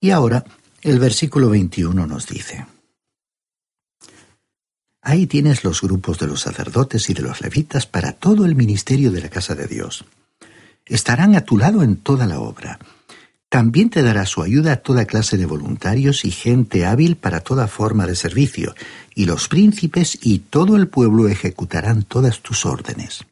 Y 0.00 0.10
ahora, 0.10 0.44
el 0.82 0.98
versículo 0.98 1.48
21 1.48 2.06
nos 2.06 2.26
dice, 2.26 2.66
Ahí 5.00 5.26
tienes 5.26 5.64
los 5.64 5.80
grupos 5.80 6.18
de 6.18 6.26
los 6.26 6.42
sacerdotes 6.42 7.08
y 7.08 7.14
de 7.14 7.22
los 7.22 7.40
levitas 7.40 7.86
para 7.86 8.12
todo 8.12 8.44
el 8.44 8.54
ministerio 8.54 9.10
de 9.10 9.22
la 9.22 9.30
casa 9.30 9.54
de 9.54 9.66
Dios. 9.66 10.04
Estarán 10.84 11.34
a 11.34 11.46
tu 11.46 11.56
lado 11.56 11.82
en 11.82 11.96
toda 11.96 12.26
la 12.26 12.40
obra. 12.40 12.78
También 13.48 13.88
te 13.88 14.02
dará 14.02 14.26
su 14.26 14.42
ayuda 14.42 14.72
a 14.72 14.76
toda 14.76 15.06
clase 15.06 15.38
de 15.38 15.46
voluntarios 15.46 16.26
y 16.26 16.30
gente 16.30 16.84
hábil 16.84 17.16
para 17.16 17.40
toda 17.40 17.66
forma 17.66 18.06
de 18.06 18.14
servicio, 18.14 18.74
y 19.14 19.24
los 19.24 19.48
príncipes 19.48 20.18
y 20.20 20.40
todo 20.40 20.76
el 20.76 20.88
pueblo 20.88 21.28
ejecutarán 21.28 22.02
todas 22.02 22.40
tus 22.40 22.66
órdenes. 22.66 23.24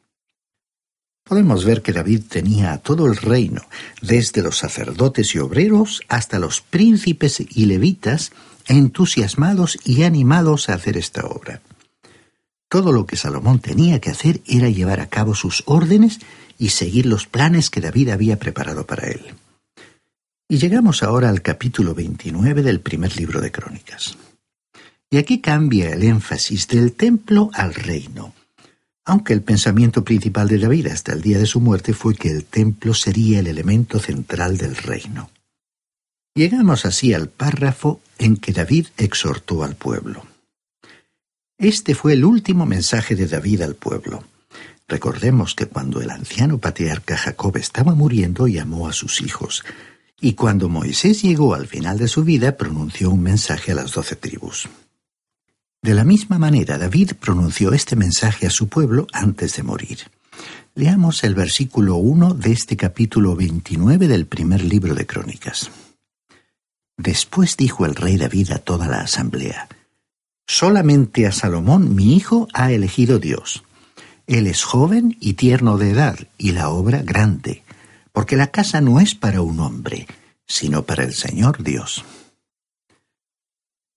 Podemos 1.23 1.65
ver 1.65 1.81
que 1.81 1.93
David 1.93 2.23
tenía 2.29 2.73
a 2.73 2.77
todo 2.77 3.05
el 3.05 3.17
reino, 3.17 3.61
desde 4.01 4.41
los 4.41 4.57
sacerdotes 4.57 5.35
y 5.35 5.39
obreros 5.39 6.01
hasta 6.07 6.39
los 6.39 6.61
príncipes 6.61 7.41
y 7.41 7.65
levitas, 7.65 8.31
entusiasmados 8.65 9.77
y 9.83 10.03
animados 10.03 10.69
a 10.69 10.75
hacer 10.75 10.97
esta 10.97 11.25
obra. 11.25 11.61
Todo 12.69 12.91
lo 12.91 13.05
que 13.05 13.17
Salomón 13.17 13.59
tenía 13.59 13.99
que 13.99 14.09
hacer 14.09 14.41
era 14.47 14.69
llevar 14.69 14.99
a 14.99 15.07
cabo 15.07 15.35
sus 15.35 15.63
órdenes 15.67 16.19
y 16.57 16.69
seguir 16.69 17.05
los 17.05 17.27
planes 17.27 17.69
que 17.69 17.81
David 17.81 18.09
había 18.09 18.39
preparado 18.39 18.85
para 18.85 19.07
él. 19.09 19.35
Y 20.49 20.59
llegamos 20.59 21.03
ahora 21.03 21.27
al 21.27 21.41
capítulo 21.41 21.93
29 21.93 22.63
del 22.63 22.79
primer 22.79 23.17
libro 23.17 23.41
de 23.41 23.51
Crónicas. 23.51 24.17
Y 25.09 25.17
aquí 25.17 25.41
cambia 25.41 25.89
el 25.89 26.03
énfasis 26.03 26.69
del 26.69 26.93
templo 26.93 27.49
al 27.53 27.73
reino, 27.73 28.33
aunque 29.03 29.33
el 29.33 29.41
pensamiento 29.41 30.05
principal 30.05 30.47
de 30.47 30.59
David 30.59 30.87
hasta 30.87 31.11
el 31.11 31.21
día 31.21 31.37
de 31.37 31.47
su 31.47 31.59
muerte 31.59 31.93
fue 31.93 32.15
que 32.15 32.31
el 32.31 32.45
templo 32.45 32.93
sería 32.93 33.39
el 33.39 33.47
elemento 33.47 33.99
central 33.99 34.57
del 34.57 34.77
reino. 34.77 35.29
Llegamos 36.33 36.85
así 36.85 37.13
al 37.13 37.27
párrafo 37.27 37.99
en 38.17 38.37
que 38.37 38.53
David 38.53 38.87
exhortó 38.95 39.63
al 39.65 39.75
pueblo. 39.75 40.25
Este 41.57 41.93
fue 41.93 42.13
el 42.13 42.23
último 42.23 42.65
mensaje 42.65 43.15
de 43.15 43.27
David 43.27 43.63
al 43.63 43.75
pueblo. 43.75 44.23
Recordemos 44.87 45.55
que 45.55 45.65
cuando 45.65 45.99
el 45.99 46.09
anciano 46.09 46.57
patriarca 46.57 47.17
Jacob 47.17 47.57
estaba 47.57 47.95
muriendo 47.95 48.47
llamó 48.47 48.87
a 48.87 48.93
sus 48.93 49.19
hijos, 49.21 49.65
y 50.19 50.33
cuando 50.33 50.69
Moisés 50.69 51.21
llegó 51.21 51.53
al 51.53 51.67
final 51.67 51.97
de 51.97 52.07
su 52.07 52.23
vida 52.23 52.57
pronunció 52.57 53.11
un 53.11 53.21
mensaje 53.21 53.71
a 53.71 53.75
las 53.75 53.91
doce 53.91 54.15
tribus. 54.15 54.67
De 55.81 55.93
la 55.93 56.03
misma 56.03 56.39
manera 56.39 56.77
David 56.77 57.11
pronunció 57.19 57.73
este 57.73 57.95
mensaje 57.95 58.47
a 58.47 58.49
su 58.49 58.67
pueblo 58.67 59.07
antes 59.13 59.55
de 59.55 59.63
morir. 59.63 59.99
Leamos 60.75 61.23
el 61.23 61.35
versículo 61.35 61.95
1 61.95 62.33
de 62.33 62.51
este 62.51 62.77
capítulo 62.77 63.35
29 63.35 64.07
del 64.07 64.25
primer 64.25 64.63
libro 64.63 64.95
de 64.95 65.05
Crónicas. 65.05 65.71
Después 66.97 67.57
dijo 67.57 67.85
el 67.85 67.95
rey 67.95 68.17
David 68.17 68.51
a 68.51 68.57
toda 68.59 68.87
la 68.87 69.01
asamblea, 69.01 69.67
Solamente 70.47 71.27
a 71.27 71.33
Salomón, 71.33 71.93
mi 71.93 72.15
hijo, 72.15 72.47
ha 72.53 72.71
elegido 72.71 73.19
Dios. 73.19 73.63
Él 74.27 74.47
es 74.47 74.63
joven 74.63 75.17
y 75.19 75.33
tierno 75.33 75.77
de 75.77 75.91
edad, 75.91 76.17
y 76.37 76.53
la 76.53 76.69
obra 76.69 77.01
grande, 77.01 77.63
porque 78.17 78.35
la 78.35 78.47
casa 78.47 78.81
no 78.81 78.99
es 78.99 79.13
para 79.13 79.41
un 79.41 79.59
hombre, 79.59 80.07
sino 80.47 80.81
para 80.81 81.03
el 81.03 81.13
Señor 81.13 81.61
Dios. 81.61 82.03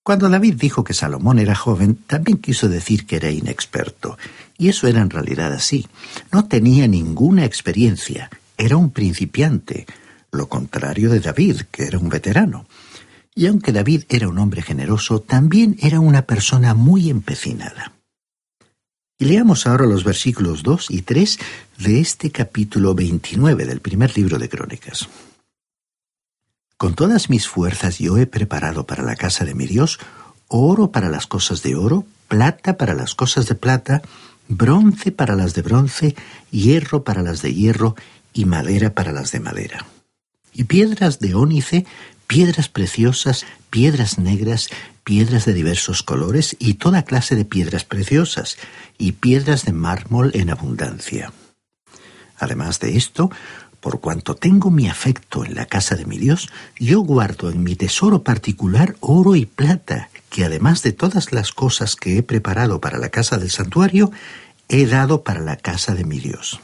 Cuando 0.03 0.29
David 0.29 0.57
dijo 0.59 0.83
que 0.83 0.93
Salomón 0.93 1.39
era 1.39 1.55
joven, 1.55 1.95
también 2.05 2.37
quiso 2.37 2.69
decir 2.69 3.07
que 3.07 3.15
era 3.15 3.31
inexperto, 3.31 4.19
y 4.59 4.69
eso 4.69 4.85
era 4.85 5.01
en 5.01 5.09
realidad 5.09 5.51
así. 5.51 5.87
No 6.31 6.45
tenía 6.45 6.87
ninguna 6.87 7.45
experiencia, 7.45 8.29
era 8.59 8.77
un 8.77 8.91
principiante, 8.91 9.87
lo 10.31 10.47
contrario 10.47 11.09
de 11.09 11.19
David, 11.19 11.61
que 11.71 11.85
era 11.85 11.97
un 11.97 12.09
veterano. 12.09 12.67
Y 13.33 13.47
aunque 13.47 13.71
David 13.71 14.03
era 14.07 14.29
un 14.29 14.37
hombre 14.37 14.61
generoso, 14.61 15.21
también 15.21 15.77
era 15.81 15.99
una 15.99 16.27
persona 16.27 16.75
muy 16.75 17.09
empecinada. 17.09 17.93
Y 19.21 19.25
leamos 19.25 19.67
ahora 19.67 19.85
los 19.85 20.03
versículos 20.03 20.63
2 20.63 20.89
y 20.89 21.03
3 21.03 21.37
de 21.77 21.99
este 21.99 22.31
capítulo 22.31 22.95
29 22.95 23.67
del 23.67 23.79
primer 23.79 24.17
libro 24.17 24.39
de 24.39 24.49
Crónicas. 24.49 25.09
Con 26.75 26.95
todas 26.95 27.29
mis 27.29 27.47
fuerzas 27.47 27.99
yo 27.99 28.17
he 28.17 28.25
preparado 28.25 28.87
para 28.87 29.03
la 29.03 29.15
casa 29.15 29.45
de 29.45 29.53
mi 29.53 29.67
Dios 29.67 29.99
oro 30.47 30.89
para 30.89 31.07
las 31.07 31.27
cosas 31.27 31.61
de 31.61 31.75
oro, 31.75 32.03
plata 32.29 32.77
para 32.77 32.95
las 32.95 33.13
cosas 33.13 33.45
de 33.45 33.53
plata, 33.53 34.01
bronce 34.47 35.11
para 35.11 35.35
las 35.35 35.53
de 35.53 35.61
bronce, 35.61 36.15
hierro 36.49 37.03
para 37.03 37.21
las 37.21 37.43
de 37.43 37.53
hierro 37.53 37.95
y 38.33 38.45
madera 38.45 38.95
para 38.95 39.11
las 39.11 39.31
de 39.31 39.39
madera. 39.39 39.85
Y 40.51 40.63
piedras 40.63 41.19
de 41.19 41.35
ónice, 41.35 41.85
piedras 42.31 42.69
preciosas, 42.69 43.45
piedras 43.69 44.17
negras, 44.17 44.69
piedras 45.03 45.43
de 45.43 45.53
diversos 45.53 46.01
colores 46.01 46.55
y 46.59 46.75
toda 46.75 47.03
clase 47.03 47.35
de 47.35 47.43
piedras 47.43 47.83
preciosas, 47.83 48.57
y 48.97 49.11
piedras 49.11 49.65
de 49.65 49.73
mármol 49.73 50.31
en 50.33 50.49
abundancia. 50.49 51.33
Además 52.39 52.79
de 52.79 52.95
esto, 52.95 53.29
por 53.81 53.99
cuanto 53.99 54.35
tengo 54.35 54.71
mi 54.71 54.87
afecto 54.87 55.43
en 55.43 55.55
la 55.55 55.65
casa 55.65 55.97
de 55.97 56.05
mi 56.05 56.17
Dios, 56.17 56.47
yo 56.79 57.01
guardo 57.01 57.51
en 57.51 57.63
mi 57.63 57.75
tesoro 57.75 58.23
particular 58.23 58.95
oro 59.01 59.35
y 59.35 59.45
plata, 59.45 60.09
que 60.29 60.45
además 60.45 60.83
de 60.83 60.93
todas 60.93 61.33
las 61.33 61.51
cosas 61.51 61.97
que 61.97 62.17
he 62.17 62.23
preparado 62.23 62.79
para 62.79 62.97
la 62.97 63.09
casa 63.09 63.39
del 63.39 63.51
santuario, 63.51 64.09
he 64.69 64.85
dado 64.85 65.25
para 65.25 65.41
la 65.41 65.57
casa 65.57 65.95
de 65.95 66.05
mi 66.05 66.19
Dios. 66.19 66.61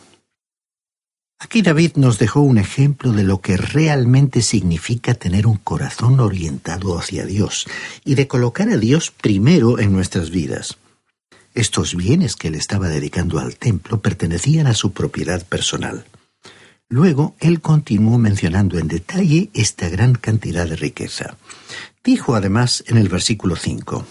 Aquí 1.39 1.61
David 1.61 1.93
nos 1.95 2.17
dejó 2.17 2.41
un 2.41 2.57
ejemplo 2.57 3.11
de 3.11 3.23
lo 3.23 3.41
que 3.41 3.57
realmente 3.57 4.41
significa 4.41 5.13
tener 5.13 5.45
un 5.45 5.57
corazón 5.57 6.19
orientado 6.19 6.97
hacia 6.97 7.25
Dios 7.25 7.67
y 8.03 8.15
de 8.15 8.27
colocar 8.27 8.69
a 8.69 8.77
Dios 8.77 9.11
primero 9.11 9.77
en 9.77 9.93
nuestras 9.93 10.31
vidas. 10.31 10.77
Estos 11.53 11.95
bienes 11.95 12.35
que 12.35 12.47
él 12.47 12.55
estaba 12.55 12.87
dedicando 12.87 13.39
al 13.39 13.55
templo 13.55 14.01
pertenecían 14.01 14.65
a 14.65 14.73
su 14.73 14.93
propiedad 14.93 15.45
personal. 15.45 16.05
Luego 16.89 17.35
él 17.39 17.61
continuó 17.61 18.17
mencionando 18.17 18.79
en 18.79 18.87
detalle 18.87 19.49
esta 19.53 19.89
gran 19.89 20.15
cantidad 20.15 20.67
de 20.67 20.75
riqueza. 20.75 21.37
Dijo 22.03 22.35
además 22.35 22.83
en 22.87 22.97
el 22.97 23.09
versículo 23.09 23.55
5, 23.55 24.05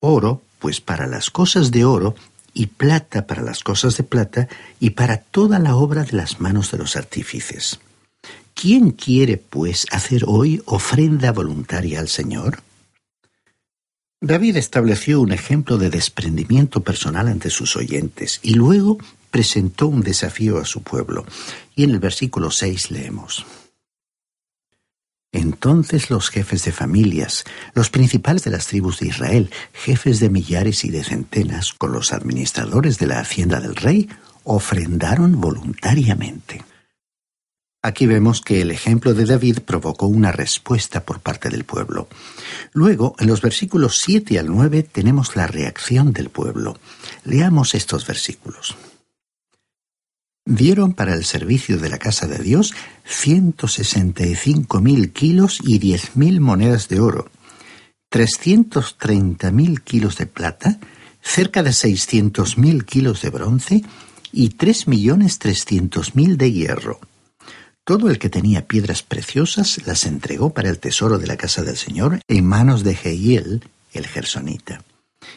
Oro, 0.00 0.42
pues 0.58 0.80
para 0.80 1.06
las 1.06 1.30
cosas 1.30 1.70
de 1.70 1.84
oro 1.84 2.14
y 2.54 2.66
plata 2.66 3.26
para 3.26 3.42
las 3.42 3.62
cosas 3.62 3.96
de 3.96 4.04
plata, 4.04 4.48
y 4.80 4.90
para 4.90 5.18
toda 5.18 5.58
la 5.58 5.76
obra 5.76 6.04
de 6.04 6.16
las 6.16 6.40
manos 6.40 6.70
de 6.70 6.78
los 6.78 6.96
artífices. 6.96 7.80
¿Quién 8.54 8.90
quiere, 8.90 9.38
pues, 9.38 9.86
hacer 9.90 10.24
hoy 10.26 10.62
ofrenda 10.66 11.32
voluntaria 11.32 12.00
al 12.00 12.08
Señor? 12.08 12.62
David 14.20 14.56
estableció 14.56 15.20
un 15.20 15.32
ejemplo 15.32 15.78
de 15.78 15.90
desprendimiento 15.90 16.82
personal 16.82 17.26
ante 17.26 17.50
sus 17.50 17.74
oyentes 17.74 18.38
y 18.42 18.54
luego 18.54 18.98
presentó 19.32 19.88
un 19.88 20.02
desafío 20.02 20.58
a 20.58 20.64
su 20.64 20.82
pueblo. 20.82 21.26
Y 21.74 21.84
en 21.84 21.90
el 21.90 21.98
versículo 21.98 22.50
6 22.50 22.90
leemos. 22.92 23.44
Entonces 25.32 26.10
los 26.10 26.28
jefes 26.28 26.64
de 26.66 26.72
familias, 26.72 27.44
los 27.74 27.88
principales 27.88 28.44
de 28.44 28.50
las 28.50 28.66
tribus 28.66 29.00
de 29.00 29.06
Israel, 29.06 29.50
jefes 29.72 30.20
de 30.20 30.28
millares 30.28 30.84
y 30.84 30.90
de 30.90 31.02
centenas, 31.02 31.72
con 31.72 31.92
los 31.92 32.12
administradores 32.12 32.98
de 32.98 33.06
la 33.06 33.20
hacienda 33.20 33.58
del 33.58 33.74
rey, 33.74 34.10
ofrendaron 34.44 35.40
voluntariamente. 35.40 36.62
Aquí 37.80 38.06
vemos 38.06 38.42
que 38.42 38.60
el 38.60 38.70
ejemplo 38.70 39.14
de 39.14 39.24
David 39.24 39.60
provocó 39.60 40.06
una 40.06 40.32
respuesta 40.32 41.04
por 41.04 41.20
parte 41.20 41.48
del 41.48 41.64
pueblo. 41.64 42.08
Luego, 42.72 43.16
en 43.18 43.26
los 43.26 43.40
versículos 43.40 43.98
7 44.02 44.38
al 44.38 44.46
9, 44.46 44.82
tenemos 44.84 45.34
la 45.34 45.46
reacción 45.46 46.12
del 46.12 46.28
pueblo. 46.28 46.78
Leamos 47.24 47.74
estos 47.74 48.06
versículos 48.06 48.76
dieron 50.44 50.92
para 50.92 51.14
el 51.14 51.24
servicio 51.24 51.78
de 51.78 51.88
la 51.88 51.98
casa 51.98 52.26
de 52.26 52.38
Dios 52.38 52.74
ciento 53.04 53.68
sesenta 53.68 54.26
y 54.26 54.34
cinco 54.34 54.80
mil 54.80 55.12
kilos 55.12 55.58
y 55.62 55.78
diez 55.78 56.16
mil 56.16 56.40
monedas 56.40 56.88
de 56.88 57.00
oro, 57.00 57.30
trescientos 58.08 58.96
treinta 58.98 59.50
mil 59.50 59.82
kilos 59.82 60.16
de 60.18 60.26
plata, 60.26 60.78
cerca 61.22 61.62
de 61.62 61.72
seiscientos 61.72 62.58
mil 62.58 62.84
kilos 62.84 63.22
de 63.22 63.30
bronce 63.30 63.84
y 64.32 64.50
tres 64.50 64.88
millones 64.88 65.38
trescientos 65.38 66.14
mil 66.14 66.36
de 66.36 66.52
hierro. 66.52 67.00
Todo 67.84 68.10
el 68.10 68.18
que 68.18 68.30
tenía 68.30 68.66
piedras 68.66 69.02
preciosas 69.02 69.84
las 69.86 70.04
entregó 70.04 70.54
para 70.54 70.70
el 70.70 70.78
tesoro 70.78 71.18
de 71.18 71.26
la 71.26 71.36
casa 71.36 71.62
del 71.62 71.76
Señor 71.76 72.20
en 72.28 72.46
manos 72.46 72.84
de 72.84 72.94
Jehiel, 72.94 73.64
el 73.92 74.06
gersonita. 74.06 74.82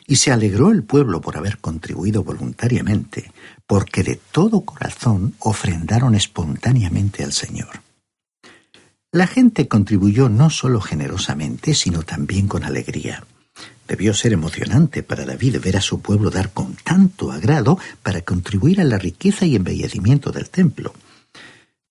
Y 0.07 0.17
se 0.17 0.31
alegró 0.31 0.71
el 0.71 0.83
pueblo 0.83 1.21
por 1.21 1.37
haber 1.37 1.57
contribuido 1.59 2.23
voluntariamente, 2.23 3.31
porque 3.67 4.03
de 4.03 4.19
todo 4.31 4.61
corazón 4.61 5.35
ofrendaron 5.39 6.15
espontáneamente 6.15 7.23
al 7.23 7.33
Señor. 7.33 7.81
La 9.11 9.27
gente 9.27 9.67
contribuyó 9.67 10.27
no 10.27 10.49
solo 10.49 10.81
generosamente, 10.81 11.73
sino 11.73 12.03
también 12.03 12.47
con 12.47 12.63
alegría. 12.63 13.23
Debió 13.87 14.13
ser 14.13 14.33
emocionante 14.33 15.03
para 15.03 15.25
David 15.25 15.61
ver 15.63 15.77
a 15.77 15.81
su 15.81 16.01
pueblo 16.01 16.31
dar 16.31 16.51
con 16.51 16.75
tanto 16.75 17.31
agrado 17.31 17.79
para 18.03 18.21
contribuir 18.21 18.81
a 18.81 18.83
la 18.83 18.97
riqueza 18.97 19.45
y 19.45 19.55
embellecimiento 19.55 20.31
del 20.31 20.49
templo. 20.49 20.93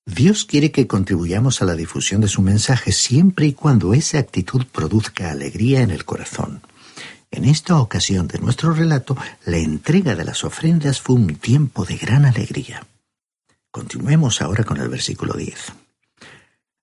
Dios 0.04 0.44
quiere 0.44 0.70
que 0.70 0.86
contribuyamos 0.86 1.62
a 1.62 1.64
la 1.64 1.76
difusión 1.76 2.20
de 2.20 2.28
su 2.28 2.42
mensaje 2.42 2.92
siempre 2.92 3.46
y 3.46 3.54
cuando 3.54 3.94
esa 3.94 4.18
actitud 4.18 4.66
produzca 4.70 5.30
alegría 5.30 5.80
en 5.80 5.90
el 5.90 6.04
corazón. 6.04 6.60
En 7.34 7.46
esta 7.46 7.80
ocasión 7.80 8.28
de 8.28 8.38
nuestro 8.38 8.72
relato, 8.72 9.16
la 9.44 9.56
entrega 9.56 10.14
de 10.14 10.24
las 10.24 10.44
ofrendas 10.44 11.00
fue 11.00 11.16
un 11.16 11.34
tiempo 11.34 11.84
de 11.84 11.96
gran 11.96 12.26
alegría. 12.26 12.86
Continuemos 13.72 14.40
ahora 14.40 14.62
con 14.62 14.76
el 14.80 14.88
versículo 14.88 15.34
10. 15.34 15.72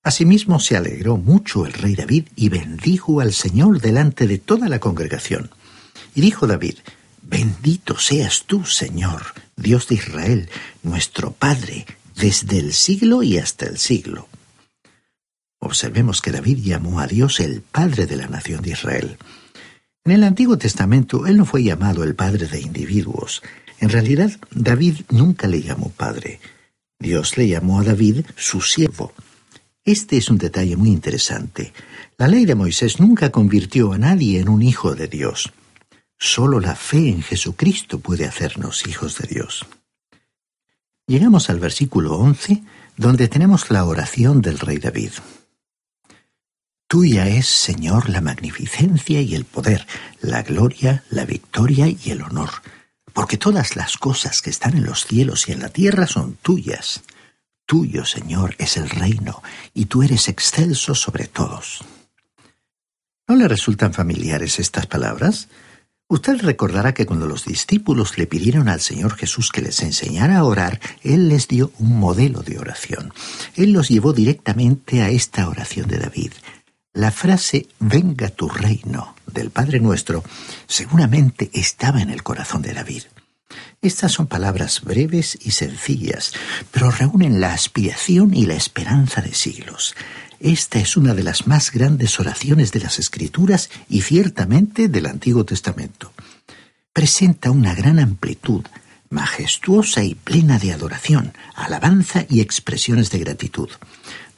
Asimismo 0.04 0.60
se 0.60 0.76
alegró 0.76 1.16
mucho 1.16 1.66
el 1.66 1.72
rey 1.72 1.96
David 1.96 2.28
y 2.36 2.50
bendijo 2.50 3.22
al 3.22 3.32
Señor 3.32 3.80
delante 3.80 4.28
de 4.28 4.40
toda 4.40 4.68
la 4.68 4.80
congregación. 4.80 5.52
Y 6.16 6.20
dijo 6.20 6.48
David, 6.48 6.80
Bendito 7.22 7.98
seas 7.98 8.44
tú, 8.46 8.66
Señor, 8.66 9.22
Dios 9.56 9.88
de 9.88 9.96
Israel, 9.96 10.50
nuestro 10.84 11.32
Padre, 11.32 11.86
desde 12.18 12.60
el 12.60 12.74
siglo 12.74 13.24
y 13.24 13.38
hasta 13.38 13.68
el 13.68 13.78
siglo. 13.78 14.28
Observemos 15.60 16.22
que 16.22 16.32
David 16.32 16.58
llamó 16.62 17.00
a 17.00 17.08
Dios 17.08 17.40
el 17.40 17.62
Padre 17.62 18.06
de 18.06 18.18
la 18.18 18.28
nación 18.28 18.62
de 18.64 18.72
Israel. 18.72 19.18
En 20.04 20.12
el 20.14 20.24
Antiguo 20.24 20.58
Testamento 20.58 21.28
él 21.28 21.38
no 21.38 21.46
fue 21.46 21.64
llamado 21.64 22.04
el 22.04 22.16
padre 22.16 22.48
de 22.48 22.60
individuos. 22.60 23.44
En 23.80 23.90
realidad, 23.90 24.32
David 24.50 25.02
nunca 25.10 25.48
le 25.48 25.62
llamó 25.62 25.90
padre. 25.90 26.40
Dios 27.00 27.38
le 27.38 27.48
llamó 27.48 27.80
a 27.80 27.84
David 27.84 28.26
su 28.36 28.62
siervo. 28.62 29.14
Este 29.84 30.18
es 30.18 30.30
un 30.30 30.38
detalle 30.38 30.76
muy 30.76 30.90
interesante. 30.90 31.74
La 32.18 32.28
ley 32.28 32.46
de 32.46 32.56
Moisés 32.56 33.00
nunca 33.00 33.32
convirtió 33.32 33.94
a 33.94 33.98
nadie 33.98 34.40
en 34.40 34.50
un 34.50 34.62
hijo 34.62 34.96
de 34.96 35.08
Dios. 35.08 35.52
Solo 36.18 36.60
la 36.60 36.76
fe 36.76 37.10
en 37.10 37.22
Jesucristo 37.22 38.00
puede 38.00 38.26
hacernos 38.26 38.88
hijos 38.88 39.18
de 39.18 39.28
Dios. 39.28 39.66
Llegamos 41.08 41.50
al 41.50 41.60
versículo 41.60 42.16
11, 42.18 42.64
donde 42.98 43.28
tenemos 43.28 43.70
la 43.72 43.86
oración 43.86 44.42
del 44.42 44.60
rey 44.60 44.78
David. 44.78 45.12
Tuya 46.92 47.26
es, 47.26 47.48
Señor, 47.48 48.10
la 48.10 48.20
magnificencia 48.20 49.22
y 49.22 49.34
el 49.34 49.46
poder, 49.46 49.88
la 50.20 50.44
gloria, 50.44 51.06
la 51.10 51.24
victoria 51.24 51.88
y 51.88 52.12
el 52.12 52.22
honor, 52.22 52.50
porque 53.14 53.38
todas 53.38 53.78
las 53.78 53.96
cosas 53.96 54.42
que 54.42 54.50
están 54.50 54.76
en 54.76 54.84
los 54.84 55.06
cielos 55.06 55.48
y 55.48 55.54
en 55.54 55.62
la 55.62 55.70
tierra 55.70 56.06
son 56.06 56.34
tuyas. 56.42 57.04
Tuyo, 57.66 58.04
Señor, 58.04 58.56
es 58.58 58.76
el 58.76 58.90
reino, 58.90 59.42
y 59.74 59.86
tú 59.86 60.04
eres 60.04 60.28
excelso 60.28 60.94
sobre 60.94 61.28
todos. 61.28 61.86
¿No 63.26 63.38
le 63.38 63.48
resultan 63.48 63.94
familiares 63.94 64.60
estas 64.60 64.86
palabras? 64.86 65.48
Usted 66.10 66.42
recordará 66.42 66.94
que 66.94 67.06
cuando 67.06 67.26
los 67.26 67.46
discípulos 67.46 68.18
le 68.18 68.28
pidieron 68.28 68.68
al 68.68 68.82
Señor 68.82 69.16
Jesús 69.16 69.50
que 69.50 69.62
les 69.62 69.82
enseñara 69.82 70.40
a 70.40 70.44
orar, 70.44 70.82
Él 71.04 71.30
les 71.30 71.48
dio 71.48 71.72
un 71.80 71.98
modelo 71.98 72.42
de 72.42 72.60
oración. 72.60 73.14
Él 73.56 73.72
los 73.72 73.88
llevó 73.88 74.12
directamente 74.12 75.02
a 75.02 75.10
esta 75.10 75.48
oración 75.48 75.88
de 75.88 76.00
David. 76.00 76.34
La 76.94 77.10
frase 77.10 77.68
Venga 77.80 78.28
tu 78.28 78.50
reino 78.50 79.16
del 79.26 79.50
Padre 79.50 79.80
nuestro 79.80 80.26
seguramente 80.68 81.50
estaba 81.54 82.02
en 82.02 82.10
el 82.10 82.22
corazón 82.22 82.62
de 82.62 82.74
David. 82.74 83.04
Estas 83.82 84.12
son 84.12 84.28
palabras 84.28 84.82
breves 84.82 85.38
y 85.42 85.52
sencillas, 85.52 86.34
pero 86.70 86.92
reúnen 86.92 87.40
la 87.40 87.54
aspiración 87.54 88.34
y 88.34 88.46
la 88.46 88.56
esperanza 88.56 89.22
de 89.22 89.34
siglos. 89.34 89.96
Esta 90.42 90.80
es 90.80 90.98
una 90.98 91.14
de 91.14 91.24
las 91.24 91.48
más 91.48 91.72
grandes 91.72 92.20
oraciones 92.20 92.74
de 92.74 92.82
las 92.82 93.00
Escrituras 93.00 93.70
y 93.88 94.02
ciertamente 94.02 94.90
del 94.90 95.06
Antiguo 95.06 95.46
Testamento. 95.46 96.12
Presenta 96.92 97.52
una 97.52 97.74
gran 97.74 98.00
amplitud, 98.00 98.66
majestuosa 99.10 100.04
y 100.04 100.16
plena 100.16 100.60
de 100.60 100.74
adoración, 100.74 101.32
alabanza 101.56 102.26
y 102.28 102.42
expresiones 102.42 103.12
de 103.12 103.20
gratitud 103.20 103.70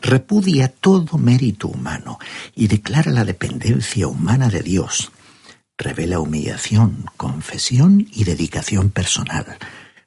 repudia 0.03 0.67
todo 0.67 1.17
mérito 1.17 1.69
humano 1.69 2.19
y 2.53 2.67
declara 2.67 3.11
la 3.11 3.23
dependencia 3.23 4.07
humana 4.07 4.49
de 4.49 4.61
Dios. 4.61 5.11
Revela 5.77 6.19
humillación, 6.19 7.05
confesión 7.17 8.07
y 8.11 8.25
dedicación 8.25 8.91
personal. 8.91 9.57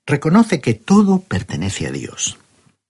Reconoce 0.06 0.60
que 0.60 0.74
todo 0.74 1.20
pertenece 1.20 1.86
a 1.86 1.90
Dios. 1.90 2.36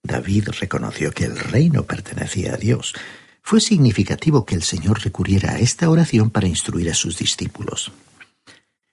David 0.03 0.49
reconoció 0.59 1.11
que 1.11 1.23
el 1.23 1.39
reino 1.39 1.83
pertenecía 1.83 2.53
a 2.53 2.57
Dios. 2.57 2.93
Fue 3.41 3.61
significativo 3.61 4.45
que 4.45 4.55
el 4.55 4.63
Señor 4.63 5.01
recurriera 5.03 5.53
a 5.53 5.59
esta 5.59 5.89
oración 5.89 6.29
para 6.29 6.47
instruir 6.47 6.89
a 6.91 6.93
sus 6.93 7.17
discípulos. 7.17 7.91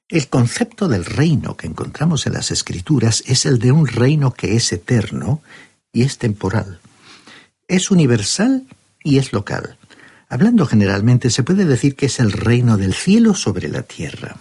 El 0.08 0.28
concepto 0.28 0.86
del 0.86 1.04
reino 1.04 1.56
que 1.56 1.66
encontramos 1.66 2.26
en 2.26 2.34
las 2.34 2.52
Escrituras 2.52 3.24
es 3.26 3.44
el 3.44 3.58
de 3.58 3.72
un 3.72 3.88
reino 3.88 4.32
que 4.32 4.54
es 4.54 4.72
eterno 4.72 5.42
y 5.92 6.02
es 6.02 6.18
temporal. 6.18 6.80
Es 7.74 7.90
universal 7.90 8.66
y 9.02 9.18
es 9.18 9.32
local. 9.32 9.76
Hablando 10.28 10.66
generalmente, 10.66 11.30
se 11.30 11.42
puede 11.42 11.64
decir 11.64 11.96
que 11.96 12.06
es 12.06 12.20
el 12.20 12.32
reino 12.32 12.76
del 12.76 12.94
cielo 12.94 13.34
sobre 13.34 13.68
la 13.68 13.82
tierra. 13.82 14.36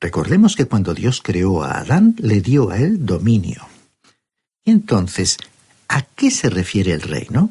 Recordemos 0.00 0.54
que 0.54 0.66
cuando 0.66 0.94
Dios 0.94 1.20
creó 1.22 1.62
a 1.62 1.78
Adán, 1.78 2.14
le 2.18 2.40
dio 2.40 2.70
a 2.70 2.78
él 2.78 3.04
dominio. 3.04 3.66
Y 4.64 4.70
entonces, 4.70 5.38
¿a 5.88 6.02
qué 6.02 6.30
se 6.30 6.50
refiere 6.50 6.92
el 6.92 7.02
reino? 7.02 7.50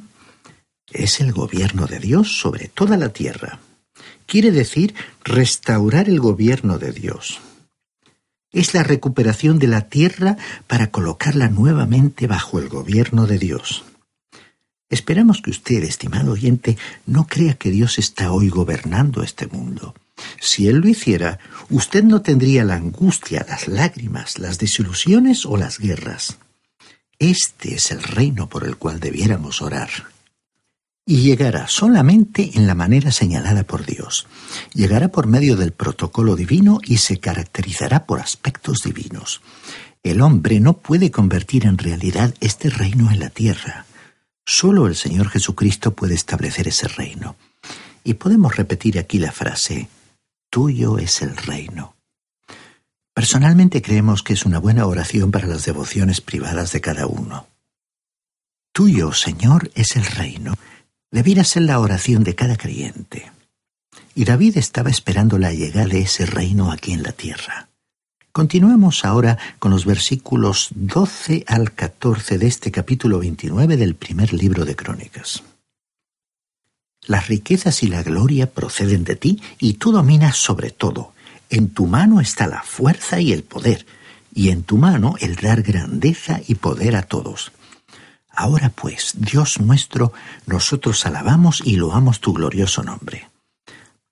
Es 0.92 1.20
el 1.20 1.34
gobierno 1.34 1.88
de 1.88 2.00
Dios 2.00 2.40
sobre 2.40 2.68
toda 2.68 2.96
la 2.98 3.10
tierra 3.10 3.60
quiere 4.28 4.52
decir 4.52 4.94
restaurar 5.24 6.08
el 6.08 6.20
gobierno 6.20 6.78
de 6.78 6.92
Dios. 6.92 7.40
Es 8.52 8.74
la 8.74 8.84
recuperación 8.84 9.58
de 9.58 9.68
la 9.68 9.90
tierra 9.90 10.38
para 10.68 10.92
colocarla 10.92 11.50
nuevamente 11.50 12.28
bajo 12.28 12.60
el 12.60 12.70
gobierno 12.70 13.26
de 13.26 13.40
Dios. 13.40 13.84
Esperamos 14.90 15.42
que 15.42 15.52
usted, 15.52 15.84
estimado 15.84 16.32
oyente, 16.32 16.78
no 17.06 17.28
crea 17.28 17.56
que 17.56 17.72
Dios 17.72 18.00
está 18.00 18.32
hoy 18.32 18.50
gobernando 18.50 19.22
este 19.22 19.48
mundo. 19.48 19.94
Si 20.40 20.68
Él 20.68 20.78
lo 20.78 20.88
hiciera, 20.88 21.40
usted 21.70 22.04
no 22.04 22.22
tendría 22.22 22.64
la 22.64 22.76
angustia, 22.76 23.46
las 23.48 23.68
lágrimas, 23.68 24.40
las 24.40 24.58
desilusiones 24.58 25.46
o 25.46 25.58
las 25.58 25.80
guerras. 25.80 26.38
Este 27.20 27.76
es 27.76 27.92
el 27.92 28.02
reino 28.02 28.48
por 28.48 28.64
el 28.64 28.78
cual 28.78 29.00
debiéramos 29.00 29.62
orar 29.62 29.90
y 31.08 31.22
llegará 31.22 31.70
solamente 31.70 32.52
en 32.56 32.68
la 32.68 32.76
manera 32.76 33.14
señalada 33.14 33.64
por 33.64 33.86
Dios. 33.86 34.28
Llegará 34.74 35.08
por 35.08 35.26
medio 35.26 35.56
del 35.56 35.72
protocolo 35.72 36.36
divino 36.36 36.80
y 36.84 36.98
se 36.98 37.18
caracterizará 37.18 38.06
por 38.06 38.20
aspectos 38.20 38.80
divinos. 38.84 39.42
El 40.04 40.22
hombre 40.22 40.60
no 40.60 40.74
puede 40.74 41.10
convertir 41.10 41.66
en 41.66 41.78
realidad 41.78 42.36
este 42.42 42.70
reino 42.70 43.10
en 43.10 43.22
la 43.22 43.30
tierra. 43.30 43.87
Solo 44.48 44.88
el 44.88 44.96
Señor 44.96 45.30
Jesucristo 45.30 45.94
puede 45.94 46.16
establecer 46.16 46.68
ese 46.68 46.88
reino. 46.88 47.36
Y 48.04 48.16
podemos 48.16 48.56
repetir 48.56 48.98
aquí 48.98 49.20
la 49.20 49.32
frase, 49.32 49.90
tuyo 50.50 50.98
es 50.98 51.22
el 51.22 51.38
reino. 51.38 51.96
Personalmente 53.14 53.82
creemos 53.82 54.24
que 54.24 54.34
es 54.34 54.46
una 54.46 54.58
buena 54.58 54.88
oración 54.88 55.30
para 55.30 55.48
las 55.48 55.66
devociones 55.66 56.22
privadas 56.22 56.72
de 56.72 56.82
cada 56.82 57.06
uno. 57.06 57.48
Tuyo, 58.72 59.12
Señor, 59.12 59.70
es 59.76 59.96
el 59.96 60.06
reino 60.06 60.56
debiera 61.12 61.44
ser 61.44 61.64
la 61.64 61.80
oración 61.80 62.24
de 62.24 62.36
cada 62.36 62.58
creyente. 62.58 63.32
Y 64.16 64.26
David 64.26 64.58
estaba 64.58 64.90
esperando 64.90 65.38
la 65.38 65.54
llegada 65.54 65.88
de 65.88 66.02
ese 66.02 66.26
reino 66.26 66.72
aquí 66.72 66.94
en 66.94 67.04
la 67.04 67.12
tierra. 67.12 67.70
Continuemos 68.38 69.04
ahora 69.04 69.40
con 69.58 69.72
los 69.72 69.84
versículos 69.86 70.70
12 70.76 71.44
al 71.48 71.72
14 71.72 72.38
de 72.38 72.46
este 72.46 72.70
capítulo 72.70 73.18
29 73.18 73.78
del 73.78 73.96
primer 73.96 74.32
libro 74.32 74.64
de 74.64 74.76
Crónicas. 74.76 75.42
Las 77.08 77.30
riquezas 77.30 77.82
y 77.82 77.88
la 77.88 78.04
gloria 78.04 78.52
proceden 78.52 79.06
de 79.06 79.16
ti 79.16 79.42
y 79.58 79.74
tú 79.74 79.92
dominas 79.92 80.38
sobre 80.38 80.70
todo. 80.70 81.14
En 81.50 81.70
tu 81.70 81.88
mano 81.88 82.22
está 82.22 82.46
la 82.46 82.62
fuerza 82.62 83.20
y 83.20 83.34
el 83.34 83.42
poder, 83.42 83.88
y 84.36 84.50
en 84.50 84.62
tu 84.62 84.78
mano 84.78 85.16
el 85.20 85.38
dar 85.38 85.64
grandeza 85.64 86.40
y 86.48 86.54
poder 86.54 86.96
a 86.96 87.02
todos. 87.02 87.52
Ahora 88.30 88.70
pues, 88.70 89.14
Dios 89.18 89.60
nuestro, 89.60 90.14
nosotros 90.46 91.08
alabamos 91.08 91.64
y 91.66 91.78
loamos 91.78 92.20
tu 92.22 92.34
glorioso 92.34 92.84
nombre. 92.84 93.30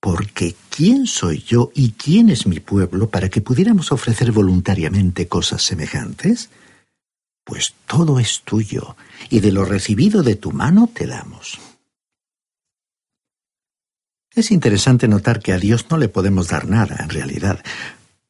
Porque 0.06 0.56
¿quién 0.70 1.08
soy 1.08 1.40
yo 1.40 1.72
y 1.74 1.94
quién 1.94 2.30
es 2.30 2.46
mi 2.46 2.60
pueblo 2.60 3.10
para 3.10 3.30
que 3.30 3.42
pudiéramos 3.42 3.92
ofrecer 3.92 4.32
voluntariamente 4.32 5.28
cosas 5.28 5.64
semejantes? 5.64 6.52
Pues 7.44 7.74
todo 7.88 8.20
es 8.20 8.42
tuyo, 8.42 8.96
y 9.32 9.40
de 9.40 9.52
lo 9.52 9.66
recibido 9.66 10.22
de 10.22 10.36
tu 10.36 10.52
mano 10.52 10.88
te 10.94 11.08
damos. 11.08 11.58
Es 14.36 14.52
interesante 14.52 15.08
notar 15.08 15.40
que 15.40 15.54
a 15.54 15.58
Dios 15.58 15.88
no 15.90 15.98
le 15.98 16.08
podemos 16.08 16.50
dar 16.50 16.68
nada, 16.68 16.98
en 17.00 17.10
realidad, 17.10 17.66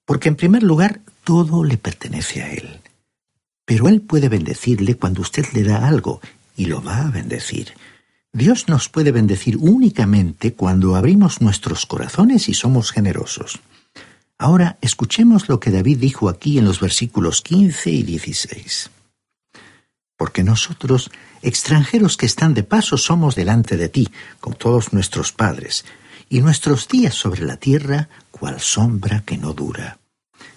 porque 0.06 0.30
en 0.30 0.38
primer 0.38 0.64
lugar 0.64 1.02
todo 1.26 1.66
le 1.66 1.78
pertenece 1.78 2.42
a 2.42 2.54
Él. 2.54 2.80
Pero 3.66 3.90
Él 3.90 4.00
puede 4.00 4.30
bendecirle 4.30 4.96
cuando 4.96 5.24
usted 5.24 5.44
le 5.52 5.64
da 5.64 5.86
algo, 5.90 6.22
y 6.56 6.68
lo 6.68 6.82
va 6.82 7.06
a 7.06 7.12
bendecir. 7.12 7.74
Dios 8.36 8.68
nos 8.68 8.90
puede 8.90 9.14
bendecir 9.14 9.56
únicamente 9.56 10.54
cuando 10.56 10.98
abrimos 10.98 11.40
nuestros 11.40 11.86
corazones 11.86 12.50
y 12.50 12.54
somos 12.54 12.92
generosos. 12.92 13.62
Ahora 14.38 14.78
escuchemos 14.82 15.48
lo 15.48 15.62
que 15.62 15.72
David 15.72 16.00
dijo 16.00 16.28
aquí 16.28 16.58
en 16.58 16.66
los 16.66 16.82
versículos 16.82 17.42
15 17.42 17.92
y 17.92 18.04
16. 18.04 18.90
Porque 20.18 20.44
nosotros, 20.44 21.12
extranjeros 21.44 22.18
que 22.18 22.26
están 22.26 22.54
de 22.54 22.64
paso, 22.64 22.98
somos 22.98 23.36
delante 23.36 23.78
de 23.78 23.88
ti, 23.88 24.10
con 24.42 24.54
todos 24.54 24.92
nuestros 24.92 25.32
padres, 25.32 25.86
y 26.28 26.42
nuestros 26.42 26.90
días 26.90 27.14
sobre 27.14 27.46
la 27.46 27.56
tierra, 27.56 28.10
cual 28.32 28.60
sombra 28.60 29.24
que 29.26 29.38
no 29.38 29.54
dura. 29.54 29.98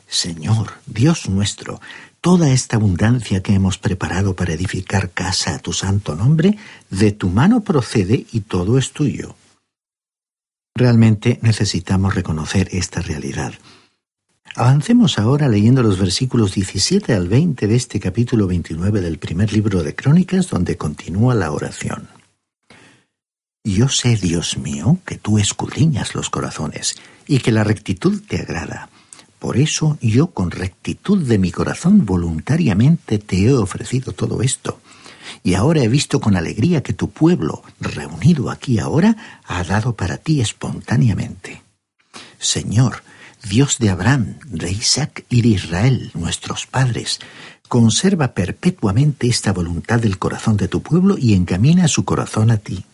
Señor, 0.09 0.73
Dios 0.87 1.29
nuestro, 1.29 1.81
toda 2.21 2.51
esta 2.51 2.77
abundancia 2.77 3.43
que 3.43 3.55
hemos 3.55 3.79
preparado 3.79 4.35
para 4.35 4.53
edificar 4.53 5.11
casa 5.11 5.55
a 5.55 5.59
tu 5.59 5.73
santo 5.73 6.15
nombre, 6.15 6.59
de 6.91 7.13
tu 7.13 7.29
mano 7.29 7.63
procede 7.63 8.27
y 8.33 8.41
todo 8.41 8.79
es 8.79 8.93
tuyo. 8.93 9.37
Realmente 10.75 11.39
necesitamos 11.43 12.15
reconocer 12.15 12.69
esta 12.73 13.01
realidad. 13.01 13.55
Avancemos 14.55 15.19
ahora 15.19 15.49
leyendo 15.49 15.83
los 15.83 15.99
versículos 15.99 16.55
17 16.55 17.13
al 17.15 17.29
20 17.29 17.67
de 17.67 17.77
este 17.77 18.01
capítulo 18.01 18.47
29 18.47 19.01
del 19.01 19.19
primer 19.19 19.53
libro 19.53 19.83
de 19.83 19.95
Crónicas, 19.95 20.49
donde 20.49 20.77
continúa 20.77 21.35
la 21.35 21.53
oración. 21.53 22.09
Yo 23.65 23.89
sé, 23.89 24.17
Dios 24.17 24.57
mío, 24.57 24.99
que 25.05 25.17
tú 25.17 25.39
escudriñas 25.39 26.15
los 26.15 26.31
corazones 26.31 26.97
y 27.27 27.41
que 27.41 27.53
la 27.53 27.65
rectitud 27.65 28.23
te 28.27 28.41
agrada 28.41 28.89
por 29.38 29.57
eso 29.57 29.98
yo 30.01 30.29
con 30.29 30.51
rectitud 30.51 31.22
de 31.22 31.38
mi 31.38 31.51
corazón 31.51 32.05
voluntariamente 32.05 33.18
te 33.18 33.44
he 33.44 33.53
ofrecido 33.53 34.12
todo 34.12 34.42
esto. 34.42 34.81
Y 35.44 35.55
ahora 35.55 35.83
he 35.83 35.88
visto 35.88 36.20
con 36.20 36.37
alegría 36.37 36.83
que 36.83 36.92
tu 36.92 37.11
pueblo, 37.11 37.62
reunido 37.81 38.51
aquí 38.51 38.79
ahora, 38.79 39.40
ha 39.44 39.62
dado 39.64 39.94
para 39.94 40.16
ti 40.16 40.40
espontáneamente. 40.40 41.62
Señor, 42.38 43.03
Dios 43.48 43.79
de 43.79 43.90
Abraham, 43.90 44.38
de 44.46 44.70
Isaac 44.70 45.24
y 45.29 45.42
de 45.42 45.48
Israel, 45.48 46.11
nuestros 46.14 46.66
padres, 46.66 47.20
conserva 47.68 48.29
perpetuamente 48.35 49.29
esta 49.29 49.53
voluntad 49.53 50.01
del 50.01 50.18
corazón 50.18 50.57
de 50.57 50.68
tu 50.68 50.83
pueblo 50.83 51.16
y 51.18 51.35
encamina 51.35 51.87
su 51.87 52.05
corazón 52.05 52.51
a 52.51 52.57
ti. 52.57 52.85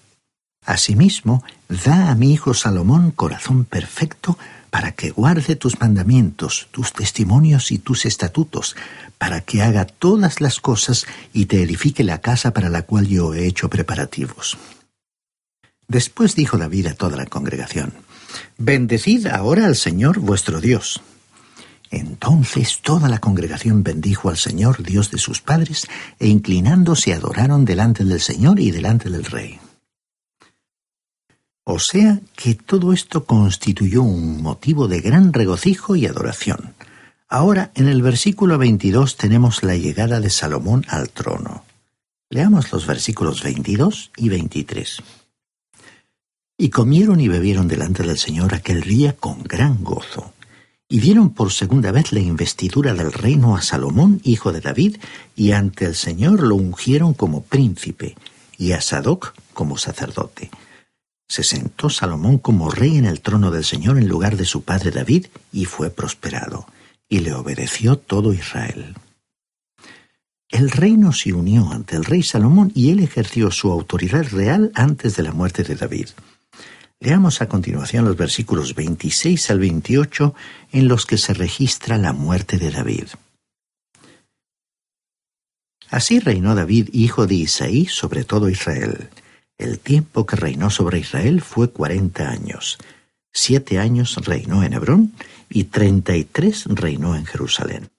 Asimismo, 0.66 1.44
da 1.68 2.10
a 2.10 2.14
mi 2.14 2.32
hijo 2.32 2.54
Salomón 2.54 3.10
corazón 3.10 3.64
perfecto 3.64 4.38
para 4.74 4.90
que 4.90 5.12
guarde 5.12 5.54
tus 5.54 5.78
mandamientos, 5.78 6.66
tus 6.72 6.92
testimonios 6.92 7.70
y 7.70 7.78
tus 7.78 8.06
estatutos, 8.06 8.74
para 9.18 9.40
que 9.40 9.62
haga 9.62 9.84
todas 9.84 10.40
las 10.40 10.58
cosas 10.58 11.06
y 11.32 11.46
te 11.46 11.62
edifique 11.62 12.02
la 12.02 12.20
casa 12.20 12.52
para 12.52 12.68
la 12.68 12.82
cual 12.82 13.06
yo 13.06 13.34
he 13.34 13.46
hecho 13.46 13.70
preparativos. 13.70 14.58
Después 15.86 16.34
dijo 16.34 16.58
David 16.58 16.88
a 16.88 16.94
toda 16.94 17.16
la 17.16 17.26
congregación, 17.26 17.94
Bendecid 18.58 19.28
ahora 19.28 19.66
al 19.66 19.76
Señor 19.76 20.18
vuestro 20.18 20.60
Dios. 20.60 21.00
Entonces 21.92 22.80
toda 22.82 23.08
la 23.08 23.20
congregación 23.20 23.84
bendijo 23.84 24.28
al 24.28 24.38
Señor, 24.38 24.82
Dios 24.82 25.12
de 25.12 25.18
sus 25.18 25.40
padres, 25.40 25.86
e 26.18 26.26
inclinándose 26.26 27.14
adoraron 27.14 27.64
delante 27.64 28.04
del 28.04 28.20
Señor 28.20 28.58
y 28.58 28.72
delante 28.72 29.08
del 29.08 29.24
Rey. 29.24 29.60
O 31.66 31.78
sea 31.78 32.20
que 32.36 32.54
todo 32.54 32.92
esto 32.92 33.24
constituyó 33.24 34.02
un 34.02 34.42
motivo 34.42 34.86
de 34.86 35.00
gran 35.00 35.32
regocijo 35.32 35.96
y 35.96 36.04
adoración. 36.04 36.74
Ahora, 37.26 37.70
en 37.74 37.88
el 37.88 38.02
versículo 38.02 38.58
22 38.58 39.16
tenemos 39.16 39.62
la 39.62 39.74
llegada 39.74 40.20
de 40.20 40.28
Salomón 40.28 40.84
al 40.88 41.08
trono. 41.08 41.64
Leamos 42.28 42.70
los 42.70 42.86
versículos 42.86 43.42
22 43.42 44.10
y 44.18 44.28
23. 44.28 45.02
Y 46.58 46.68
comieron 46.68 47.18
y 47.20 47.28
bebieron 47.28 47.66
delante 47.66 48.02
del 48.02 48.18
Señor 48.18 48.54
aquel 48.54 48.82
día 48.82 49.14
con 49.14 49.42
gran 49.42 49.82
gozo, 49.82 50.34
y 50.86 51.00
dieron 51.00 51.30
por 51.30 51.50
segunda 51.50 51.92
vez 51.92 52.12
la 52.12 52.20
investidura 52.20 52.92
del 52.92 53.10
reino 53.10 53.56
a 53.56 53.62
Salomón, 53.62 54.20
hijo 54.22 54.52
de 54.52 54.60
David, 54.60 54.98
y 55.34 55.52
ante 55.52 55.86
el 55.86 55.94
Señor 55.94 56.42
lo 56.42 56.56
ungieron 56.56 57.14
como 57.14 57.42
príncipe, 57.42 58.16
y 58.58 58.72
a 58.72 58.82
Sadoc 58.82 59.34
como 59.54 59.78
sacerdote 59.78 60.50
se 61.28 61.42
sentó 61.42 61.90
Salomón 61.90 62.38
como 62.38 62.70
rey 62.70 62.96
en 62.96 63.06
el 63.06 63.20
trono 63.20 63.50
del 63.50 63.64
Señor 63.64 63.98
en 63.98 64.08
lugar 64.08 64.36
de 64.36 64.44
su 64.44 64.62
padre 64.62 64.90
David, 64.90 65.26
y 65.52 65.64
fue 65.64 65.90
prosperado, 65.90 66.66
y 67.08 67.20
le 67.20 67.34
obedeció 67.34 67.96
todo 67.96 68.32
Israel. 68.32 68.94
El 70.50 70.70
reino 70.70 71.12
se 71.12 71.32
unió 71.32 71.70
ante 71.72 71.96
el 71.96 72.04
rey 72.04 72.22
Salomón 72.22 72.70
y 72.74 72.90
él 72.90 73.00
ejerció 73.00 73.50
su 73.50 73.72
autoridad 73.72 74.24
real 74.30 74.70
antes 74.74 75.16
de 75.16 75.24
la 75.24 75.32
muerte 75.32 75.64
de 75.64 75.74
David. 75.74 76.10
Leamos 77.00 77.42
a 77.42 77.48
continuación 77.48 78.04
los 78.04 78.16
versículos 78.16 78.74
26 78.74 79.50
al 79.50 79.58
28 79.58 80.34
en 80.72 80.88
los 80.88 81.06
que 81.06 81.18
se 81.18 81.34
registra 81.34 81.98
la 81.98 82.12
muerte 82.12 82.58
de 82.58 82.70
David. 82.70 83.08
Así 85.90 86.20
reinó 86.20 86.54
David, 86.54 86.88
hijo 86.92 87.26
de 87.26 87.34
Isaí, 87.34 87.86
sobre 87.86 88.24
todo 88.24 88.48
Israel. 88.48 89.10
El 89.58 89.78
tiempo 89.78 90.26
que 90.26 90.36
reinó 90.36 90.70
sobre 90.70 90.98
Israel 90.98 91.40
fue 91.40 91.70
cuarenta 91.70 92.28
años. 92.28 92.78
Siete 93.32 93.78
años 93.78 94.16
reinó 94.24 94.62
en 94.64 94.72
Hebrón 94.72 95.12
y 95.48 95.64
treinta 95.64 96.16
y 96.16 96.24
tres 96.24 96.64
reinó 96.66 97.14
en 97.14 97.24
Jerusalén. 97.24 97.90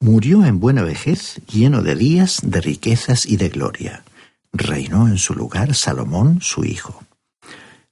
Murió 0.00 0.44
en 0.44 0.58
buena 0.58 0.82
vejez, 0.82 1.40
lleno 1.46 1.82
de 1.82 1.94
días, 1.94 2.40
de 2.42 2.60
riquezas 2.60 3.24
y 3.24 3.36
de 3.36 3.50
gloria. 3.50 4.04
Reinó 4.52 5.06
en 5.06 5.18
su 5.18 5.34
lugar 5.34 5.74
Salomón, 5.74 6.40
su 6.40 6.64
hijo. 6.64 7.04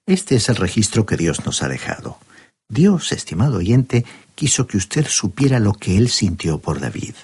Este 0.06 0.34
es 0.34 0.48
el 0.48 0.56
registro 0.56 1.06
que 1.06 1.16
Dios 1.16 1.44
nos 1.44 1.62
ha 1.62 1.68
dejado. 1.68 2.18
Dios, 2.68 3.12
estimado 3.12 3.58
oyente, 3.58 4.04
quiso 4.34 4.66
que 4.66 4.76
usted 4.76 5.06
supiera 5.08 5.60
lo 5.60 5.72
que 5.74 5.96
él 5.96 6.08
sintió 6.08 6.58
por 6.58 6.80
David. 6.80 7.14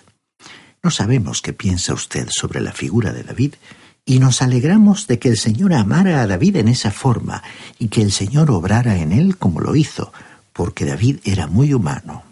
No 0.85 0.93
sabemos 0.93 1.43
qué 1.43 1.53
piensa 1.53 1.95
usted 1.95 2.29
sobre 2.31 2.61
la 2.61 2.73
figura 2.73 3.13
de 3.13 3.25
David, 3.25 3.55
y 4.09 4.21
nos 4.21 4.41
alegramos 4.41 5.09
de 5.09 5.19
que 5.19 5.29
el 5.29 5.37
Señor 5.37 5.75
amara 5.75 6.23
a 6.23 6.27
David 6.29 6.57
en 6.57 6.69
esa 6.69 6.93
forma 6.93 7.43
y 7.79 7.89
que 7.89 8.03
el 8.03 8.13
Señor 8.13 8.53
obrara 8.53 8.97
en 8.99 9.11
él 9.11 9.37
como 9.37 9.61
lo 9.61 9.75
hizo, 9.75 10.13
porque 10.53 10.85
David 10.85 11.19
era 11.25 11.49
muy 11.49 11.75
humano. 11.75 12.23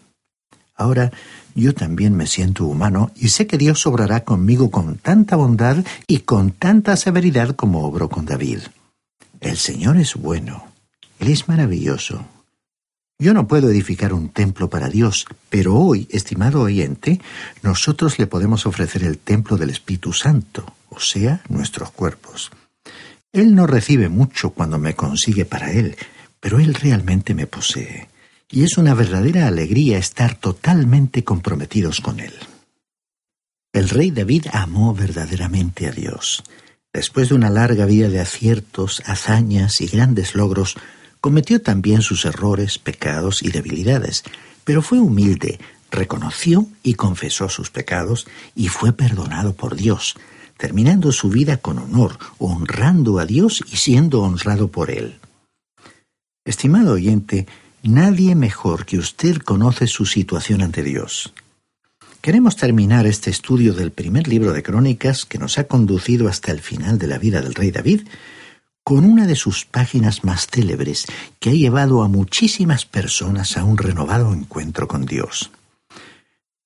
Ahora 0.77 1.11
yo 1.57 1.75
también 1.75 2.17
me 2.17 2.29
siento 2.29 2.65
humano 2.65 3.11
y 3.17 3.29
sé 3.29 3.49
que 3.49 3.59
Dios 3.59 3.87
obrará 3.87 4.25
conmigo 4.25 4.71
con 4.71 4.97
tanta 4.99 5.35
bondad 5.35 5.85
y 6.07 6.21
con 6.21 6.53
tanta 6.53 6.97
severidad 6.97 7.57
como 7.57 7.85
obró 7.85 8.09
con 8.09 8.25
David. 8.25 8.61
El 9.41 9.57
Señor 9.57 9.97
es 9.97 10.15
bueno, 10.15 10.65
Él 11.19 11.29
es 11.29 11.49
maravilloso. 11.49 12.25
Yo 13.19 13.35
no 13.35 13.47
puedo 13.47 13.69
edificar 13.71 14.13
un 14.13 14.29
templo 14.29 14.69
para 14.69 14.89
Dios, 14.89 15.27
pero 15.49 15.77
hoy, 15.77 16.09
estimado 16.11 16.63
oyente, 16.63 17.21
nosotros 17.63 18.19
le 18.19 18.27
podemos 18.27 18.67
ofrecer 18.67 19.05
el 19.05 19.19
templo 19.19 19.57
del 19.57 19.71
Espíritu 19.71 20.13
Santo, 20.13 20.67
o 20.95 21.01
sea, 21.01 21.43
nuestros 21.49 21.91
cuerpos. 21.91 22.51
Él 23.33 23.55
no 23.55 23.67
recibe 23.67 24.09
mucho 24.09 24.51
cuando 24.51 24.79
me 24.79 24.95
consigue 24.95 25.45
para 25.45 25.73
Él, 25.73 25.97
pero 26.41 26.61
Él 26.61 26.75
realmente 26.75 27.35
me 27.35 27.47
posee. 27.47 28.09
Y 28.51 28.63
es 28.63 28.79
una 28.79 28.95
verdadera 28.95 29.49
alegría 29.49 29.99
estar 29.99 30.37
totalmente 30.37 31.25
comprometidos 31.25 32.01
con 32.01 32.21
Él. 32.21 32.35
El 33.73 33.89
rey 33.89 34.13
David 34.13 34.47
amó 34.53 34.95
verdaderamente 34.95 35.89
a 35.89 35.91
Dios. 35.91 36.45
Después 36.93 37.31
de 37.31 37.35
una 37.35 37.51
larga 37.51 37.87
vida 37.87 38.09
de 38.09 38.21
aciertos, 38.21 39.03
hazañas 39.05 39.81
y 39.81 39.89
grandes 39.89 40.37
logros, 40.37 40.77
cometió 41.21 41.61
también 41.61 42.03
sus 42.03 42.25
errores, 42.25 42.79
pecados 42.79 43.43
y 43.43 43.51
debilidades, 43.51 44.23
pero 44.63 44.81
fue 44.81 45.01
humilde, 45.01 45.59
reconoció 45.91 46.69
y 46.85 46.95
confesó 46.95 47.49
sus 47.49 47.71
pecados 47.71 48.29
y 48.55 48.69
fue 48.69 48.93
perdonado 48.93 49.55
por 49.55 49.75
Dios, 49.75 50.15
terminando 50.57 51.13
su 51.13 51.29
vida 51.29 51.57
con 51.57 51.79
honor, 51.79 52.19
honrando 52.39 53.19
a 53.19 53.27
Dios 53.27 53.63
y 53.71 53.77
siendo 53.77 54.23
honrado 54.23 54.69
por 54.69 54.91
Él. 54.91 55.19
Estimado 56.45 56.93
oyente, 56.93 57.47
nadie 57.83 58.35
mejor 58.35 58.87
que 58.87 58.99
usted 58.99 59.39
conoce 59.39 59.87
su 59.87 60.07
situación 60.07 60.63
ante 60.63 60.83
Dios. 60.83 61.33
Queremos 62.21 62.57
terminar 62.57 63.07
este 63.07 63.31
estudio 63.31 63.75
del 63.75 63.91
primer 63.91 64.29
libro 64.29 64.53
de 64.53 64.63
Crónicas 64.63 65.27
que 65.27 65.39
nos 65.39 65.59
ha 65.59 65.65
conducido 65.65 66.29
hasta 66.29 66.53
el 66.53 66.61
final 66.61 66.99
de 66.99 67.07
la 67.07 67.19
vida 67.19 67.43
del 67.43 67.55
rey 67.55 67.71
David 67.71 68.03
con 68.83 69.07
una 69.07 69.27
de 69.27 69.35
sus 69.35 69.65
páginas 69.65 70.25
más 70.25 70.47
célebres 70.47 71.07
que 71.41 71.51
ha 71.51 71.55
llevado 71.55 72.03
a 72.03 72.09
muchísimas 72.09 72.85
personas 72.85 73.57
a 73.57 73.65
un 73.65 73.79
renovado 73.79 74.33
encuentro 74.33 74.87
con 74.87 75.07
Dios. 75.07 75.51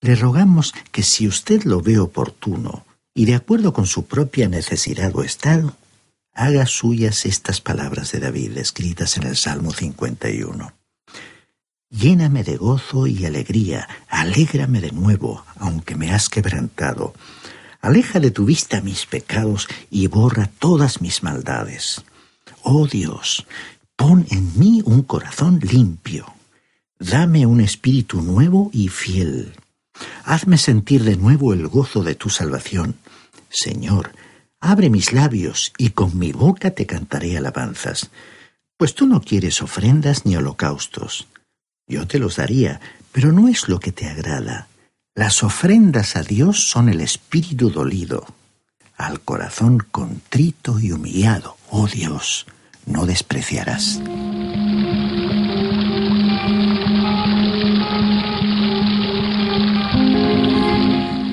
Le 0.01 0.16
rogamos 0.16 0.74
que 0.92 1.03
si 1.05 1.29
usted 1.29 1.62
lo 1.62 1.81
ve 1.81 1.98
oportuno, 1.98 2.85
y 3.14 3.25
de 3.25 3.35
acuerdo 3.35 3.73
con 3.73 3.87
su 3.87 4.07
propia 4.07 4.49
necesidad 4.49 5.14
o 5.16 5.23
estado, 5.23 5.77
haga 6.33 6.66
suyas 6.66 7.27
estas 7.27 7.61
palabras 7.61 8.12
de 8.12 8.21
David 8.21 8.57
escritas 8.59 9.16
en 9.16 9.25
el 9.25 9.37
Salmo 9.37 9.73
51. 9.73 10.73
Lléname 11.90 12.44
de 12.44 12.57
gozo 12.57 13.07
y 13.07 13.25
alegría, 13.25 13.88
alégrame 14.09 14.81
de 14.81 14.92
nuevo, 14.92 15.44
aunque 15.57 15.97
me 15.97 16.12
has 16.12 16.29
quebrantado. 16.29 17.14
Aleja 17.81 18.21
de 18.21 18.31
tu 18.31 18.44
vista 18.44 18.83
mis 18.83 19.07
pecados 19.07 19.68
y 19.90 20.07
borra 20.07 20.51
todas 20.59 21.01
mis 21.01 21.23
maldades. 21.23 22.05
Oh 22.62 22.87
Dios, 22.87 23.47
pon 23.97 24.27
en 24.31 24.59
mí 24.59 24.83
un 24.85 25.03
corazón 25.03 25.61
limpio. 25.62 26.27
Dame 26.99 27.47
un 27.47 27.61
espíritu 27.61 28.21
nuevo 28.21 28.71
y 28.73 28.88
fiel. 28.88 29.55
Hazme 30.25 30.59
sentir 30.59 31.05
de 31.05 31.17
nuevo 31.17 31.53
el 31.53 31.69
gozo 31.69 32.03
de 32.03 32.15
tu 32.15 32.31
salvación 32.31 32.97
Señor, 33.51 34.13
abre 34.61 34.91
mis 34.91 35.13
labios 35.13 35.73
y 35.79 35.91
con 35.91 36.19
mi 36.19 36.33
boca 36.33 36.71
te 36.73 36.87
cantaré 36.87 37.37
alabanzas, 37.37 38.11
pues 38.77 38.95
tú 38.95 39.07
no 39.07 39.21
quieres 39.21 39.63
ofrendas 39.63 40.27
ni 40.27 40.37
holocaustos. 40.37 41.27
Yo 41.87 42.07
te 42.07 42.19
los 42.19 42.37
daría, 42.37 42.81
pero 43.13 43.33
no 43.33 43.49
es 43.49 43.69
lo 43.69 43.81
que 43.81 43.93
te 43.93 44.07
agrada. 44.07 44.69
Las 45.15 45.43
ofrendas 45.43 46.17
a 46.17 46.23
Dios 46.23 46.69
son 46.69 46.89
el 46.89 47.01
espíritu 47.01 47.71
dolido. 47.71 48.27
Al 48.97 49.21
corazón 49.21 49.79
contrito 49.91 50.79
y 50.79 50.93
humillado, 50.93 51.57
oh 51.71 51.89
Dios, 51.89 52.47
no 52.87 53.07
despreciarás. 53.07 54.01